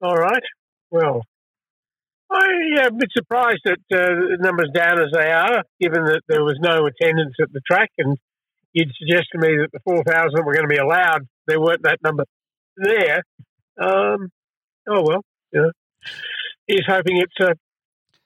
All 0.00 0.16
right. 0.16 0.42
Well, 0.90 1.20
I'm 2.32 2.86
a 2.86 2.90
bit 2.90 3.10
surprised 3.14 3.60
that 3.66 3.80
uh, 3.92 4.14
the 4.30 4.38
numbers 4.40 4.70
down 4.74 4.98
as 4.98 5.10
they 5.12 5.30
are, 5.30 5.62
given 5.78 6.06
that 6.06 6.22
there 6.26 6.42
was 6.42 6.56
no 6.58 6.86
attendance 6.86 7.34
at 7.38 7.52
the 7.52 7.60
track, 7.70 7.90
and 7.98 8.16
you'd 8.72 8.94
suggest 8.98 9.26
to 9.32 9.38
me 9.38 9.58
that 9.58 9.68
the 9.74 9.80
4,000 9.84 10.42
were 10.42 10.54
going 10.54 10.66
to 10.66 10.74
be 10.74 10.78
allowed, 10.78 11.28
there 11.46 11.60
weren't 11.60 11.82
that 11.82 11.98
number 12.02 12.24
there. 12.78 13.22
Um, 13.78 14.30
oh 14.88 15.02
well, 15.04 15.22
know, 15.52 15.70
he's 16.66 16.86
hoping 16.88 17.18
it's 17.18 17.38
uh, 17.42 17.52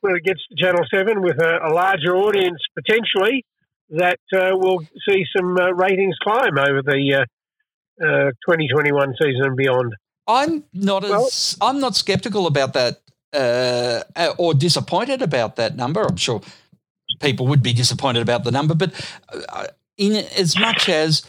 when 0.00 0.14
it 0.14 0.22
gets 0.22 0.46
to 0.46 0.54
Channel 0.64 0.84
Seven 0.94 1.22
with 1.22 1.42
a, 1.42 1.58
a 1.66 1.74
larger 1.74 2.14
audience 2.14 2.60
potentially 2.76 3.44
that 3.90 4.20
uh, 4.34 4.50
will 4.56 4.80
see 5.08 5.24
some 5.36 5.56
uh, 5.56 5.70
ratings 5.72 6.16
climb 6.22 6.58
over 6.58 6.82
the 6.82 7.14
uh, 7.14 8.04
uh, 8.04 8.30
2021 8.48 9.14
season 9.20 9.44
and 9.44 9.56
beyond. 9.56 9.94
I'm 10.26 10.64
not 10.72 11.02
Well- 11.02 11.26
as 11.26 11.56
I'm 11.60 11.80
not 11.80 11.96
skeptical 11.96 12.46
about 12.46 12.72
that 12.74 13.00
uh, 13.32 14.32
or 14.38 14.54
disappointed 14.54 15.22
about 15.22 15.56
that 15.56 15.76
number. 15.76 16.02
I'm 16.02 16.16
sure 16.16 16.40
people 17.20 17.46
would 17.48 17.62
be 17.62 17.72
disappointed 17.72 18.22
about 18.22 18.44
the 18.44 18.50
number, 18.50 18.74
but 18.74 18.92
in 19.96 20.12
as 20.36 20.58
much 20.58 20.88
as 20.88 21.22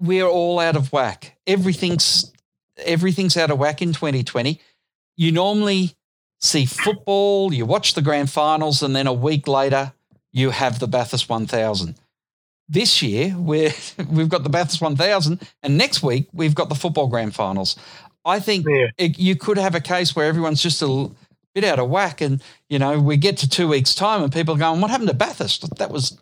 we're 0.00 0.26
all 0.26 0.58
out 0.58 0.76
of 0.76 0.92
whack, 0.92 1.36
everything's 1.46 2.32
everything's 2.78 3.36
out 3.36 3.50
of 3.50 3.58
whack 3.58 3.80
in 3.82 3.92
2020. 3.92 4.60
You 5.16 5.30
normally 5.30 5.94
see 6.40 6.64
football, 6.66 7.52
you 7.54 7.64
watch 7.66 7.94
the 7.94 8.02
grand 8.02 8.30
finals, 8.30 8.82
and 8.82 8.96
then 8.96 9.06
a 9.06 9.12
week 9.12 9.46
later 9.46 9.92
you 10.32 10.50
have 10.50 10.78
the 10.78 10.86
Bathurst 10.88 11.28
1000. 11.28 11.94
This 12.68 13.02
year 13.02 13.34
we're 13.36 13.72
we've 14.08 14.28
got 14.28 14.42
the 14.44 14.48
Bathurst 14.50 14.80
1000, 14.80 15.40
and 15.62 15.78
next 15.78 16.02
week 16.02 16.28
we've 16.32 16.54
got 16.54 16.68
the 16.68 16.74
football 16.74 17.06
grand 17.08 17.34
finals. 17.34 17.76
I 18.24 18.38
think 18.40 18.66
Yeah. 18.68 18.86
it, 18.98 19.18
you 19.18 19.34
could 19.36 19.58
have 19.58 19.74
a 19.74 19.80
case 19.80 20.14
where 20.14 20.26
everyone's 20.26 20.62
just 20.62 20.80
a 20.82 21.10
bit 21.54 21.64
out 21.64 21.78
of 21.78 21.90
whack, 21.90 22.20
and 22.20 22.42
you 22.68 22.78
know 22.78 22.98
we 23.00 23.16
get 23.16 23.36
to 23.38 23.48
two 23.48 23.68
weeks' 23.68 23.94
time, 23.94 24.22
and 24.22 24.32
people 24.32 24.54
are 24.54 24.58
going, 24.58 24.80
"What 24.80 24.90
happened 24.90 25.08
to 25.10 25.14
Bathurst? 25.14 25.68
That 25.78 25.90
was 25.90 26.18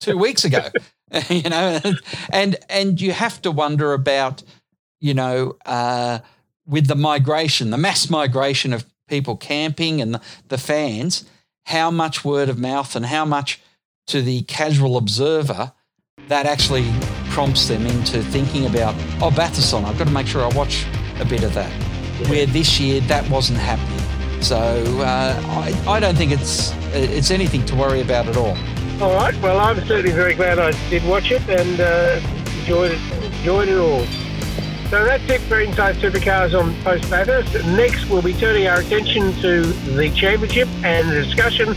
two 0.00 0.16
weeks 0.26 0.44
ago," 0.44 0.68
you 1.30 1.48
know, 1.48 1.80
and 2.32 2.56
and 2.68 3.00
you 3.00 3.12
have 3.12 3.40
to 3.42 3.50
wonder 3.50 3.94
about, 3.94 4.42
you 5.00 5.14
know, 5.14 5.56
uh, 5.66 6.18
with 6.66 6.86
the 6.86 6.94
migration, 6.94 7.70
the 7.70 7.78
mass 7.78 8.10
migration 8.10 8.72
of 8.74 8.84
people 9.08 9.36
camping 9.36 10.00
and 10.00 10.14
the, 10.14 10.20
the 10.48 10.58
fans, 10.58 11.24
how 11.64 11.90
much 11.90 12.24
word 12.24 12.48
of 12.48 12.58
mouth 12.58 12.96
and 12.96 13.06
how 13.06 13.24
much 13.24 13.60
to 14.08 14.22
the 14.22 14.42
casual 14.42 14.96
observer 14.96 15.72
that 16.28 16.46
actually 16.46 16.90
prompts 17.30 17.68
them 17.68 17.86
into 17.86 18.22
thinking 18.22 18.66
about, 18.66 18.94
oh, 19.20 19.30
Bathurst 19.30 19.72
on, 19.72 19.84
I've 19.84 19.98
got 19.98 20.06
to 20.06 20.12
make 20.12 20.26
sure 20.26 20.42
I 20.42 20.48
watch 20.56 20.84
a 21.18 21.24
bit 21.24 21.42
of 21.42 21.54
that. 21.54 21.70
Where 22.28 22.46
this 22.46 22.78
year 22.78 23.00
that 23.02 23.28
wasn't 23.30 23.58
happening. 23.58 24.42
So 24.42 24.56
uh, 24.56 25.40
I, 25.46 25.90
I 25.90 26.00
don't 26.00 26.16
think 26.16 26.32
it's 26.32 26.72
it's 26.92 27.30
anything 27.30 27.64
to 27.66 27.74
worry 27.76 28.00
about 28.00 28.26
at 28.26 28.36
all. 28.36 28.56
All 29.00 29.14
right. 29.14 29.34
Well, 29.40 29.58
I'm 29.58 29.76
certainly 29.86 30.12
very 30.12 30.34
glad 30.34 30.58
I 30.58 30.72
did 30.90 31.04
watch 31.04 31.30
it 31.30 31.42
and 31.48 31.80
uh, 31.80 32.20
enjoyed. 32.60 32.98
Enjoyed 33.38 33.68
it 33.68 33.78
all. 33.78 34.04
So 34.90 35.04
that's 35.04 35.22
it 35.30 35.40
for 35.42 35.60
Inside 35.60 35.94
Supercars 35.96 36.52
on 36.58 36.74
Post 36.82 37.08
Bathurst. 37.08 37.54
Next, 37.64 38.10
we'll 38.10 38.22
be 38.22 38.34
turning 38.34 38.66
our 38.66 38.80
attention 38.80 39.32
to 39.34 39.62
the 39.62 40.10
championship 40.16 40.66
and 40.82 41.08
the 41.08 41.22
discussion 41.22 41.76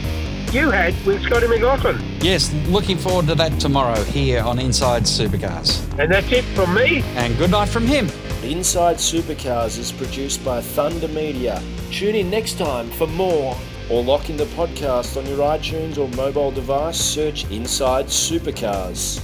you 0.52 0.72
had 0.72 0.96
with 1.06 1.22
Scotty 1.22 1.48
McLaughlin. 1.48 2.02
Yes, 2.22 2.52
looking 2.70 2.98
forward 2.98 3.28
to 3.28 3.36
that 3.36 3.60
tomorrow 3.60 4.04
here 4.04 4.42
on 4.42 4.58
Inside 4.58 5.04
Supercars. 5.04 5.80
And 6.00 6.12
that's 6.12 6.32
it 6.32 6.44
from 6.56 6.74
me. 6.74 7.04
And 7.16 7.38
good 7.38 7.52
night 7.52 7.70
from 7.70 7.86
him. 7.86 8.10
Inside 8.42 8.96
Supercars 8.96 9.78
is 9.78 9.92
produced 9.92 10.44
by 10.44 10.62
Thunder 10.62 11.08
Media. 11.08 11.62
Tune 11.92 12.16
in 12.16 12.32
next 12.32 12.58
time 12.58 12.90
for 12.90 13.06
more, 13.06 13.56
or 13.92 14.04
lock 14.04 14.32
in 14.32 14.38
the 14.38 14.46
podcast 14.46 15.18
on 15.18 15.28
your 15.28 15.38
iTunes 15.38 16.00
or 16.00 16.08
mobile 16.18 16.50
device. 16.50 17.00
Search 17.00 17.50
Inside 17.52 18.08
Supercars. 18.08 19.24